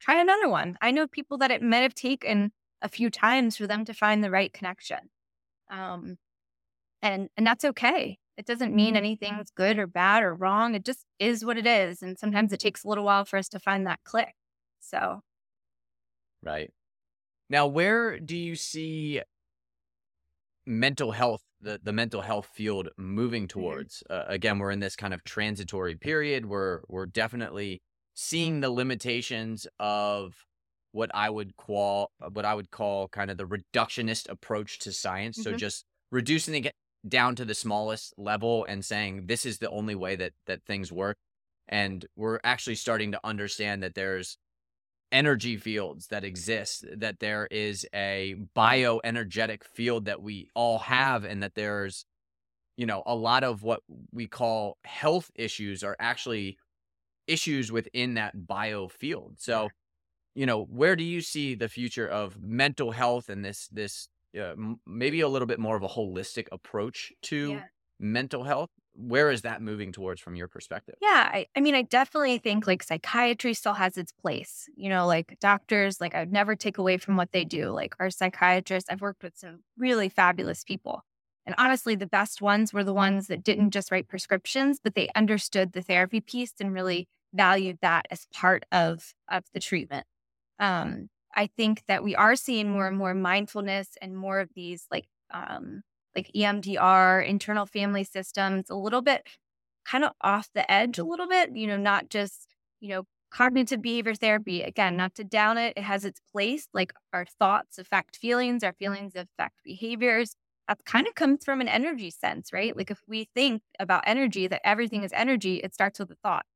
[0.00, 0.76] try another one.
[0.80, 4.22] I know people that it might have taken a few times for them to find
[4.22, 5.10] the right connection.
[5.70, 6.16] Um,
[7.02, 8.18] and and that's okay.
[8.36, 8.96] It doesn't mean mm-hmm.
[8.98, 10.74] anything's good or bad or wrong.
[10.74, 12.02] It just is what it is.
[12.02, 14.34] And sometimes it takes a little while for us to find that click.
[14.80, 15.22] So
[16.42, 16.70] Right.
[17.48, 19.22] Now, where do you see
[20.66, 23.60] mental health, the, the mental health field moving mm-hmm.
[23.60, 24.02] towards?
[24.10, 26.46] Uh, again, we're in this kind of transitory period.
[26.46, 27.82] We're we're definitely
[28.14, 30.46] seeing the limitations of
[30.92, 34.92] what I would call uh, what I would call kind of the reductionist approach to
[34.92, 35.38] science.
[35.38, 35.50] Mm-hmm.
[35.50, 36.74] So just reducing it
[37.06, 40.90] down to the smallest level and saying this is the only way that that things
[40.90, 41.16] work.
[41.68, 44.38] And we're actually starting to understand that there's
[45.12, 51.42] energy fields that exist, that there is a bioenergetic field that we all have, and
[51.42, 52.04] that there's,
[52.76, 53.80] you know, a lot of what
[54.12, 56.58] we call health issues are actually
[57.26, 59.34] issues within that bio field.
[59.38, 59.68] So,
[60.34, 64.08] you know, where do you see the future of mental health and this, this,
[64.40, 64.54] uh,
[64.86, 67.62] maybe a little bit more of a holistic approach to yeah.
[67.98, 68.70] mental health?
[68.96, 70.96] Where is that moving towards from your perspective?
[71.00, 74.68] Yeah, I, I mean, I definitely think like psychiatry still has its place.
[74.76, 77.70] You know, like doctors, like I would never take away from what they do.
[77.70, 81.02] Like our psychiatrists, I've worked with some really fabulous people.
[81.44, 85.10] And honestly, the best ones were the ones that didn't just write prescriptions, but they
[85.14, 90.06] understood the therapy piece and really valued that as part of, of the treatment.
[90.58, 94.86] Um, I think that we are seeing more and more mindfulness and more of these
[94.90, 95.82] like um
[96.16, 99.26] like EMDR, internal family systems, a little bit
[99.86, 102.48] kind of off the edge a little bit, you know, not just,
[102.80, 104.62] you know, cognitive behavior therapy.
[104.62, 106.68] Again, not to down it, it has its place.
[106.74, 110.34] Like our thoughts affect feelings, our feelings affect behaviors.
[110.68, 112.76] That kind of comes from an energy sense, right?
[112.76, 116.46] Like if we think about energy, that everything is energy, it starts with a thought.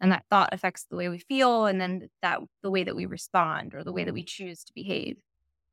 [0.00, 3.06] And that thought affects the way we feel and then that the way that we
[3.06, 5.16] respond or the way that we choose to behave.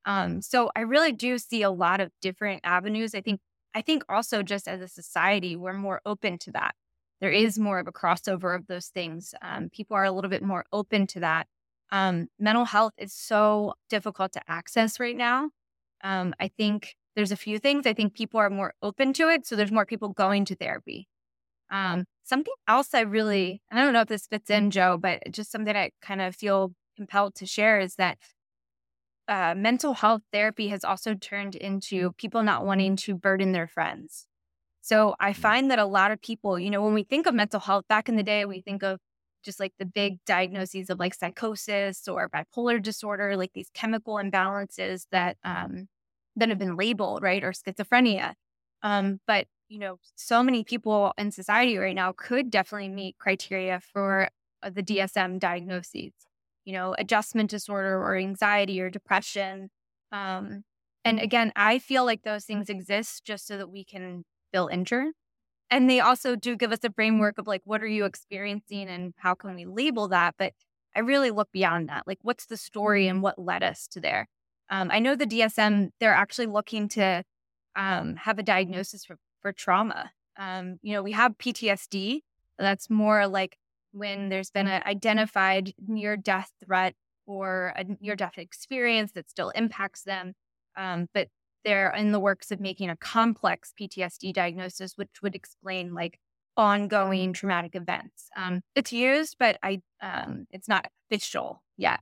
[0.06, 3.14] Um, so I really do see a lot of different avenues.
[3.16, 3.40] I think
[3.74, 6.76] I think also just as a society, we're more open to that
[7.22, 9.34] there is more of a crossover of those things.
[9.42, 11.48] Um, people are a little bit more open to that.
[11.92, 15.52] Um, mental health is so difficult to access right now.
[16.04, 17.86] Um, I think there's a few things.
[17.86, 19.46] I think people are more open to it.
[19.46, 21.08] So there's more people going to therapy.
[21.70, 25.52] Um, something else I really, I don't know if this fits in, Joe, but just
[25.52, 28.18] something I kind of feel compelled to share is that
[29.32, 34.28] uh, mental health therapy has also turned into people not wanting to burden their friends.
[34.82, 35.38] So I mm.
[35.38, 38.10] find that a lot of people, you know, when we think of mental health back
[38.10, 39.00] in the day, we think of
[39.42, 45.06] just like the big diagnoses of like psychosis or bipolar disorder, like these chemical imbalances
[45.14, 45.88] that um,
[46.36, 48.34] that have been labeled, right, or schizophrenia.
[48.84, 53.80] Um, but you know, so many people in society right now could definitely meet criteria
[53.94, 54.28] for
[54.62, 56.12] uh, the DSM diagnoses.
[56.66, 59.70] You know, adjustment disorder or anxiety or depression.
[60.12, 60.64] Um,
[61.04, 65.14] and again, I feel like those things exist just so that we can feel injured.
[65.70, 69.14] And they also do give us a framework of like, what are you experiencing and
[69.18, 70.36] how can we label that?
[70.38, 70.54] But
[70.96, 72.06] I really look beyond that.
[72.06, 74.28] Like, what's the story and what led us to there?
[74.70, 77.24] Um, I know the DSM, they're actually looking to
[77.76, 80.12] um, have a diagnosis for, for trauma.
[80.38, 82.20] Um, you know, we have PTSD.
[82.60, 83.58] That's more like
[83.92, 89.50] when there's been an identified near death threat or a near death experience that still
[89.50, 90.34] impacts them.
[90.76, 91.28] Um, but
[91.64, 96.20] they're in the works of making a complex PTSD diagnosis, which would explain like
[96.58, 98.30] ongoing traumatic events.
[98.36, 102.00] Um, it's used, but I um, it's not official yet.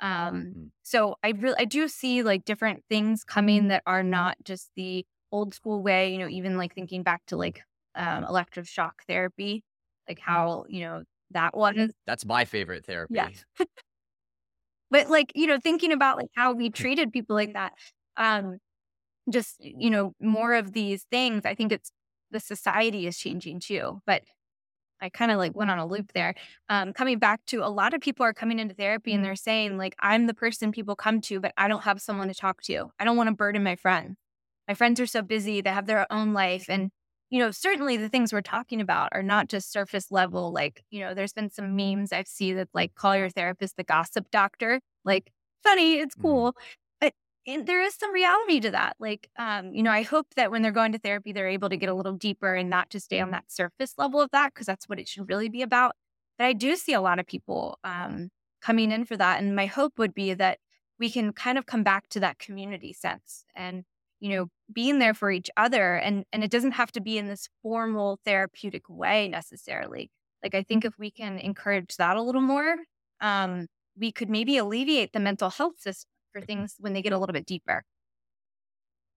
[0.00, 0.64] Um, mm-hmm.
[0.82, 5.06] so I really I do see like different things coming that are not just the
[5.32, 6.12] old school way.
[6.12, 7.62] You know, even like thinking back to like
[7.94, 9.64] um, electric shock therapy,
[10.08, 11.02] like how you know
[11.32, 11.90] that one.
[12.06, 13.14] That's my favorite therapy.
[13.14, 13.28] Yeah.
[14.90, 17.72] but like you know, thinking about like how we treated people like that.
[18.16, 18.58] Um,
[19.30, 21.44] just, you know, more of these things.
[21.44, 21.90] I think it's
[22.30, 24.00] the society is changing too.
[24.06, 24.22] But
[25.00, 26.34] I kind of like went on a loop there.
[26.68, 29.76] Um, coming back to a lot of people are coming into therapy and they're saying,
[29.76, 32.90] like, I'm the person people come to, but I don't have someone to talk to.
[32.98, 34.16] I don't want to burden my friends.
[34.66, 36.66] My friends are so busy, they have their own life.
[36.68, 36.90] And,
[37.30, 40.52] you know, certainly the things we're talking about are not just surface level.
[40.52, 43.84] Like, you know, there's been some memes I've seen that like call your therapist the
[43.84, 44.80] gossip doctor.
[45.04, 46.22] Like, funny, it's mm-hmm.
[46.22, 46.56] cool
[47.46, 48.96] and there is some reality to that.
[48.98, 51.76] Like, um, you know, I hope that when they're going to therapy, they're able to
[51.76, 54.66] get a little deeper and not just stay on that surface level of that, because
[54.66, 55.94] that's what it should really be about.
[56.38, 59.40] But I do see a lot of people um, coming in for that.
[59.40, 60.58] And my hope would be that
[60.98, 63.84] we can kind of come back to that community sense and,
[64.20, 65.96] you know, being there for each other.
[65.96, 70.10] And, and it doesn't have to be in this formal therapeutic way necessarily.
[70.42, 72.76] Like, I think if we can encourage that a little more,
[73.20, 73.66] um,
[73.98, 77.32] we could maybe alleviate the mental health system for things when they get a little
[77.32, 77.84] bit deeper.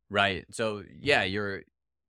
[0.10, 0.46] Right.
[0.52, 1.62] So, yeah, you're,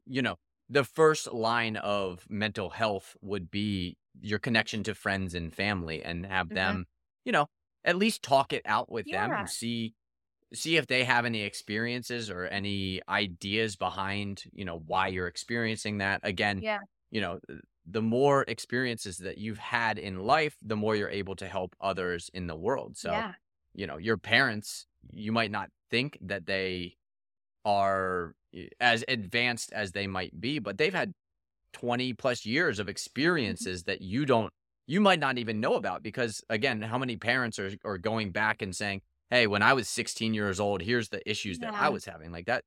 [0.06, 0.36] you know,
[0.68, 6.24] the first line of mental health would be your connection to friends and family and
[6.24, 6.54] have mm-hmm.
[6.54, 6.86] them,
[7.24, 7.46] you know,
[7.84, 9.26] at least talk it out with yeah.
[9.26, 9.94] them and see
[10.52, 15.98] see if they have any experiences or any ideas behind, you know, why you're experiencing
[15.98, 16.20] that.
[16.24, 16.78] Again, yeah.
[17.10, 17.38] you know,
[17.86, 22.30] the more experiences that you've had in life, the more you're able to help others
[22.34, 22.96] in the world.
[22.96, 23.32] So, yeah.
[23.74, 26.96] you know, your parents you might not think that they
[27.64, 31.12] are eh, as advanced as they might be, but they've had
[31.72, 32.90] 20 plus years of mm-hmm.
[32.90, 34.52] experiences that you don't,
[34.86, 38.62] you might not even know about because, again, how many parents are, are going back
[38.62, 39.00] and saying,
[39.30, 41.70] Hey, when I was 16 years old, here's the issues yeah.
[41.70, 42.32] that I was having.
[42.32, 42.64] Like that,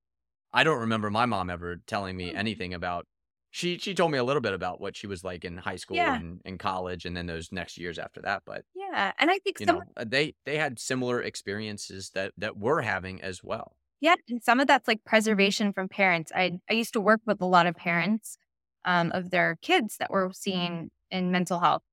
[0.53, 2.35] I don't remember my mom ever telling me mm.
[2.37, 3.05] anything about
[3.53, 5.95] she she told me a little bit about what she was like in high school
[5.95, 6.15] yeah.
[6.15, 9.59] and in college and then those next years after that but yeah and i think
[9.59, 13.75] you some know, uh, they they had similar experiences that that we're having as well
[14.01, 17.39] yeah and some of that's like preservation from parents i i used to work with
[17.41, 18.37] a lot of parents
[18.85, 21.83] um, of their kids that were seeing in mental health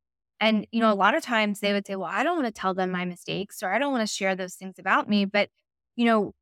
[0.40, 2.60] and you know a lot of times they would say well i don't want to
[2.60, 5.48] tell them my mistakes or i don't want to share those things about me but
[5.96, 6.32] you know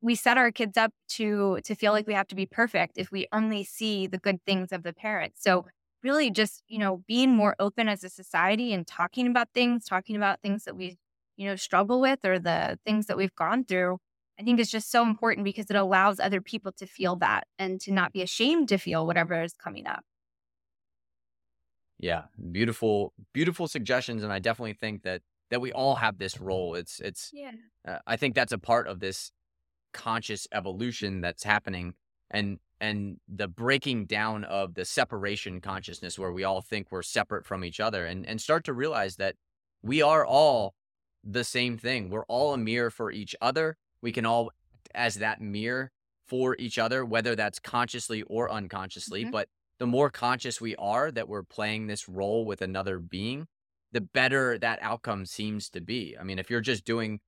[0.00, 3.10] we set our kids up to to feel like we have to be perfect if
[3.12, 5.66] we only see the good things of the parents so
[6.02, 10.16] really just you know being more open as a society and talking about things talking
[10.16, 10.96] about things that we
[11.36, 13.98] you know, struggle with or the things that we've gone through,
[14.38, 17.80] I think is just so important because it allows other people to feel that and
[17.80, 20.04] to not be ashamed to feel whatever is coming up.
[22.02, 26.74] Yeah, beautiful, beautiful suggestions, and I definitely think that that we all have this role.
[26.74, 27.30] It's it's.
[27.32, 27.52] Yeah.
[27.86, 29.30] Uh, I think that's a part of this
[29.94, 31.94] conscious evolution that's happening,
[32.28, 37.46] and and the breaking down of the separation consciousness, where we all think we're separate
[37.46, 39.36] from each other, and and start to realize that
[39.80, 40.74] we are all
[41.22, 42.10] the same thing.
[42.10, 43.76] We're all a mirror for each other.
[44.02, 44.50] We can all
[44.92, 45.92] as that mirror
[46.26, 49.22] for each other, whether that's consciously or unconsciously.
[49.22, 49.30] Mm-hmm.
[49.30, 49.48] But
[49.82, 53.48] the more conscious we are that we're playing this role with another being,
[53.90, 56.14] the better that outcome seems to be.
[56.16, 57.18] I mean, if you're just doing,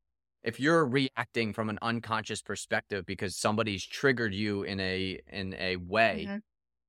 [0.45, 5.79] if you're reacting from an unconscious perspective because somebody's triggered you in a in a
[5.79, 6.37] way, mm-hmm.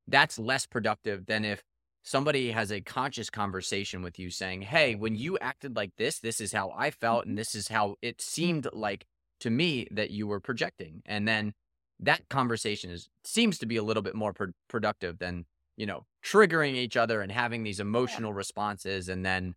[0.07, 1.63] that's less productive than if
[2.03, 6.39] somebody has a conscious conversation with you saying, "Hey, when you acted like this, this
[6.39, 7.37] is how I felt, and mm-hmm.
[7.37, 9.07] this is how it seemed like
[9.39, 11.55] to me that you were projecting," and then
[11.99, 15.45] that conversation is seems to be a little bit more pro- productive than
[15.77, 18.37] you know, triggering each other and having these emotional yeah.
[18.37, 19.55] responses and then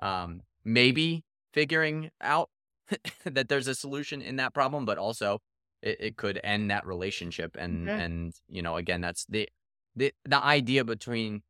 [0.00, 2.50] um, maybe figuring out
[3.24, 5.38] that there's a solution in that problem, but also
[5.82, 7.56] it, it could end that relationship.
[7.58, 8.00] And, mm-hmm.
[8.00, 9.48] and, you know, again, that's the,
[9.96, 11.42] the, the idea between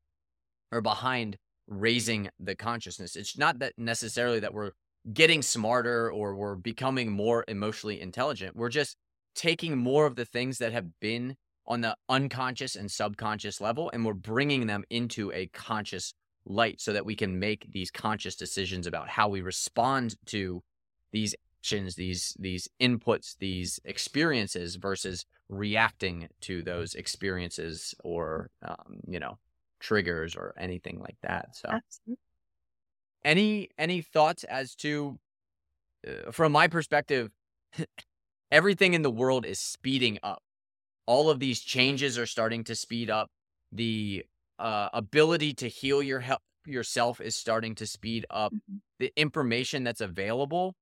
[0.71, 1.37] or behind
[1.67, 3.17] raising the consciousness.
[3.17, 4.73] It's not that necessarily that we're
[5.13, 8.57] getting smarter or we're becoming more emotionally intelligent.
[8.57, 8.97] We're just
[9.35, 11.37] taking more of the things that have been
[11.67, 16.15] on the unconscious and subconscious level, and we're bringing them into a conscious
[16.47, 20.63] light so that we can make these conscious decisions about how we respond to
[21.13, 29.19] these actions, these these inputs, these experiences versus reacting to those experiences or um, you
[29.19, 29.39] know
[29.81, 31.57] triggers or anything like that.
[31.57, 32.19] So, Absolutely.
[33.25, 35.19] any any thoughts as to,
[36.07, 37.31] uh, from my perspective,
[38.51, 40.43] everything in the world is speeding up
[41.07, 43.29] all of these changes are starting to speed up.
[43.73, 44.25] The
[44.59, 48.53] uh, ability to heal your help yourself is starting to speed up.
[48.53, 48.77] Mm-hmm.
[48.99, 50.75] The information that's available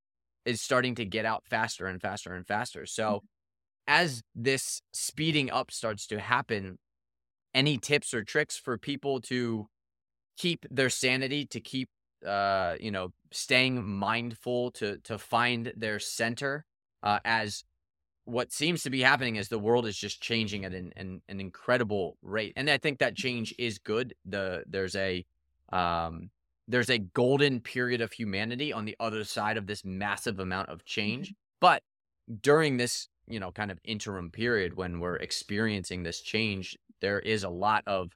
[0.45, 2.87] is starting to get out faster and faster and faster.
[2.87, 3.27] So, mm-hmm.
[3.89, 6.79] as this speeding up starts to happen,
[7.55, 9.67] any tips or tricks for people to
[10.37, 11.89] keep their sanity, to keep
[12.27, 16.65] uh, you know, staying mindful, to to find their center
[17.03, 17.65] uh, as
[18.25, 21.41] what seems to be happening is the world is just changing at an, an, an
[21.41, 25.25] incredible rate and i think that change is good the there's a
[25.73, 26.31] um
[26.69, 30.85] there's a golden period of humanity on the other side of this massive amount of
[30.85, 31.61] change mm-hmm.
[31.61, 31.83] but
[32.41, 37.45] during this you know kind of interim period when we're experiencing this change there is
[37.45, 38.13] a lot of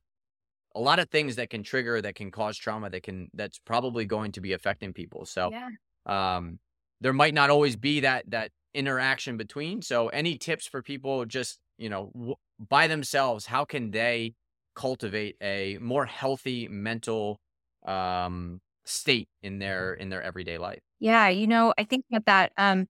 [0.75, 4.05] a lot of things that can trigger that can cause trauma that can that's probably
[4.05, 5.69] going to be affecting people so yeah.
[6.07, 6.59] um
[7.01, 9.83] there might not always be that that interaction between.
[9.83, 14.35] So, any tips for people just, you know, w- by themselves, how can they
[14.75, 17.41] cultivate a more healthy mental
[17.87, 20.83] um, state in their in their everyday life?
[20.99, 22.87] Yeah, you know, I think about that um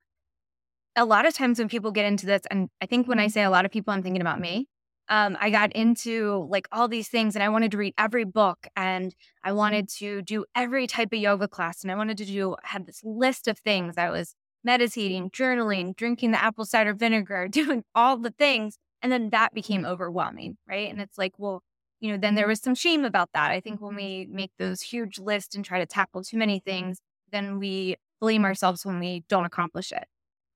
[0.97, 3.43] a lot of times when people get into this and I think when I say
[3.43, 4.69] a lot of people I'm thinking about me.
[5.09, 8.67] Um, I got into like all these things and I wanted to read every book
[8.75, 9.15] and
[9.45, 12.87] I wanted to do every type of yoga class and I wanted to do had
[12.87, 14.35] this list of things I was
[14.67, 18.77] meditating, journaling, drinking the apple cider vinegar, doing all the things.
[19.01, 20.91] And then that became overwhelming, right?
[20.91, 21.63] And it's like, well,
[22.01, 23.51] you know, then there was some shame about that.
[23.51, 26.99] I think when we make those huge lists and try to tackle too many things,
[27.33, 30.05] then we blame ourselves when we don't accomplish it.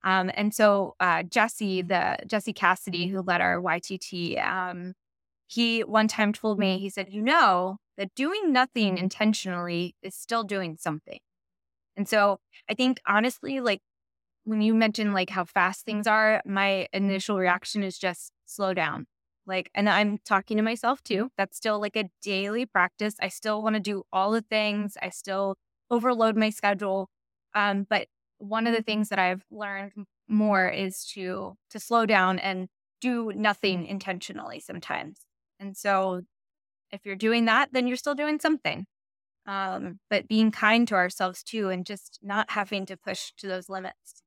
[0.03, 4.95] Um, and so uh, Jesse, the Jesse Cassidy, who led our YTT, um,
[5.47, 10.43] he one time told me, he said, you know, that doing nothing intentionally is still
[10.43, 11.19] doing something.
[11.97, 12.39] And so
[12.69, 13.81] I think honestly, like
[14.45, 19.07] when you mentioned like how fast things are, my initial reaction is just slow down.
[19.47, 21.31] Like, and I'm talking to myself too.
[21.37, 23.17] That's still like a daily practice.
[23.21, 24.97] I still want to do all the things.
[25.03, 25.57] I still
[25.91, 27.09] overload my schedule.
[27.55, 29.93] Um, but one of the things that I've learned
[30.29, 32.69] more is to to slow down and
[33.01, 35.21] do nothing intentionally sometimes.
[35.59, 36.23] And so
[36.91, 38.87] if you're doing that, then you're still doing something.
[39.47, 43.69] Um, but being kind to ourselves too and just not having to push to those
[43.69, 44.23] limits.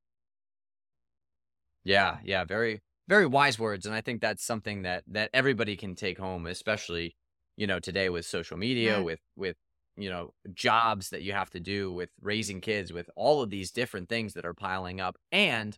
[1.84, 5.94] Yeah, yeah, very very wise words and I think that's something that that everybody can
[5.94, 7.18] take home especially
[7.58, 9.04] you know today with social media mm.
[9.04, 9.58] with with
[9.98, 13.72] you know jobs that you have to do with raising kids with all of these
[13.72, 15.78] different things that are piling up and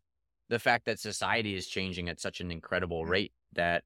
[0.49, 3.09] the fact that society is changing at such an incredible mm.
[3.09, 3.83] rate that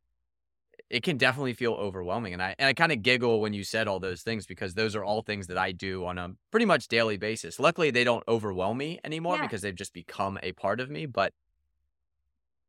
[0.90, 2.34] it can definitely feel overwhelming.
[2.34, 4.96] And I and I kind of giggle when you said all those things because those
[4.96, 7.60] are all things that I do on a pretty much daily basis.
[7.60, 9.44] Luckily, they don't overwhelm me anymore yeah.
[9.44, 11.06] because they've just become a part of me.
[11.06, 11.34] But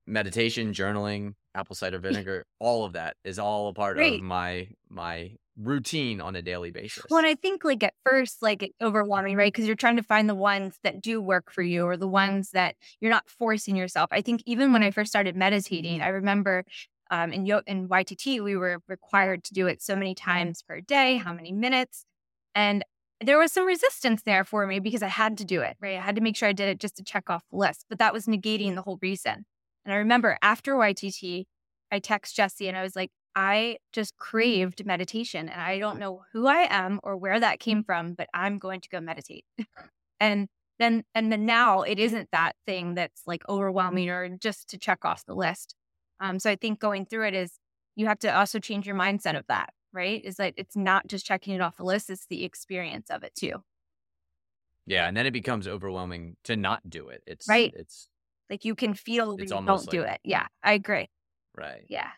[0.07, 4.15] meditation, journaling, apple cider vinegar, all of that is all a part Great.
[4.15, 7.05] of my my routine on a daily basis.
[7.11, 9.53] Well, and I think like at first, like it's overwhelming, right?
[9.53, 12.51] Because you're trying to find the ones that do work for you or the ones
[12.53, 14.09] that you're not forcing yourself.
[14.11, 16.65] I think even when I first started meditating, I remember
[17.11, 20.81] um, in, Yo- in YTT, we were required to do it so many times per
[20.81, 22.05] day, how many minutes.
[22.55, 22.85] And
[23.21, 25.99] there was some resistance there for me because I had to do it, right?
[25.99, 27.99] I had to make sure I did it just to check off the list, but
[27.99, 29.45] that was negating the whole reason.
[29.85, 31.47] And I remember after YTT,
[31.91, 36.23] I text Jesse and I was like, I just craved meditation and I don't know
[36.33, 39.45] who I am or where that came from, but I'm going to go meditate.
[40.21, 44.79] and then, and then now it isn't that thing that's like overwhelming or just to
[44.79, 45.75] check off the list.
[46.19, 47.59] Um, so I think going through it is
[47.97, 50.23] you have to also change your mindset of that, right?
[50.25, 53.35] Is that it's not just checking it off the list, it's the experience of it
[53.35, 53.63] too.
[54.87, 55.07] Yeah.
[55.07, 57.23] And then it becomes overwhelming to not do it.
[57.27, 57.73] It's right.
[57.77, 58.09] It's
[58.51, 60.21] like you can feel when you don't like, do it.
[60.25, 60.47] Yeah.
[60.63, 61.09] I agree.
[61.57, 61.85] Right.
[61.89, 62.11] Yeah.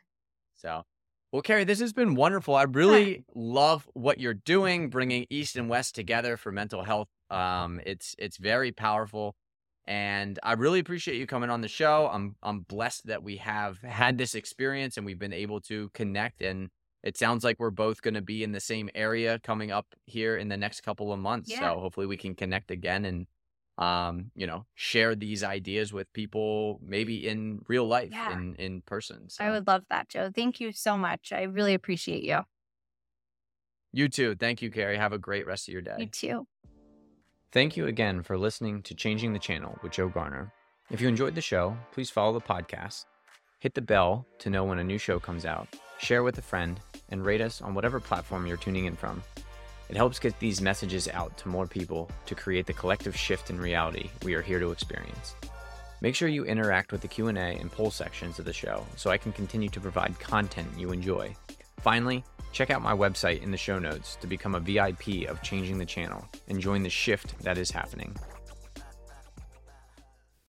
[0.57, 0.85] So
[1.33, 2.55] well, Kerri, this has been wonderful.
[2.55, 7.09] I really love what you're doing, bringing East and West together for mental health.
[7.31, 9.35] Um, it's it's very powerful.
[9.87, 12.09] And I really appreciate you coming on the show.
[12.13, 16.43] I'm I'm blessed that we have had this experience and we've been able to connect.
[16.43, 16.69] And
[17.03, 20.37] it sounds like we're both going to be in the same area coming up here
[20.37, 21.51] in the next couple of months.
[21.51, 21.61] Yeah.
[21.61, 23.27] So hopefully we can connect again and
[23.79, 28.33] um, you know, share these ideas with people maybe in real life, yeah.
[28.33, 29.29] in in person.
[29.29, 29.45] So.
[29.45, 30.31] I would love that, Joe.
[30.35, 31.33] Thank you so much.
[31.33, 32.41] I really appreciate you.
[33.93, 34.35] You too.
[34.35, 34.97] Thank you, Kerri.
[34.97, 35.97] Have a great rest of your day.
[35.99, 36.47] You too.
[37.53, 40.53] Thank you again for listening to Changing the Channel with Joe Garner.
[40.91, 43.05] If you enjoyed the show, please follow the podcast,
[43.59, 45.69] hit the bell to know when a new show comes out,
[45.99, 49.23] share with a friend, and rate us on whatever platform you're tuning in from.
[49.89, 53.59] It helps get these messages out to more people to create the collective shift in
[53.61, 55.35] reality we are here to experience.
[56.01, 59.19] Make sure you interact with the Q&A and poll sections of the show so I
[59.19, 61.37] can continue to provide content you enjoy.
[61.81, 65.79] Finally, Check out my website in the show notes to become a VIP of Changing
[65.79, 68.15] the Channel and join the shift that is happening.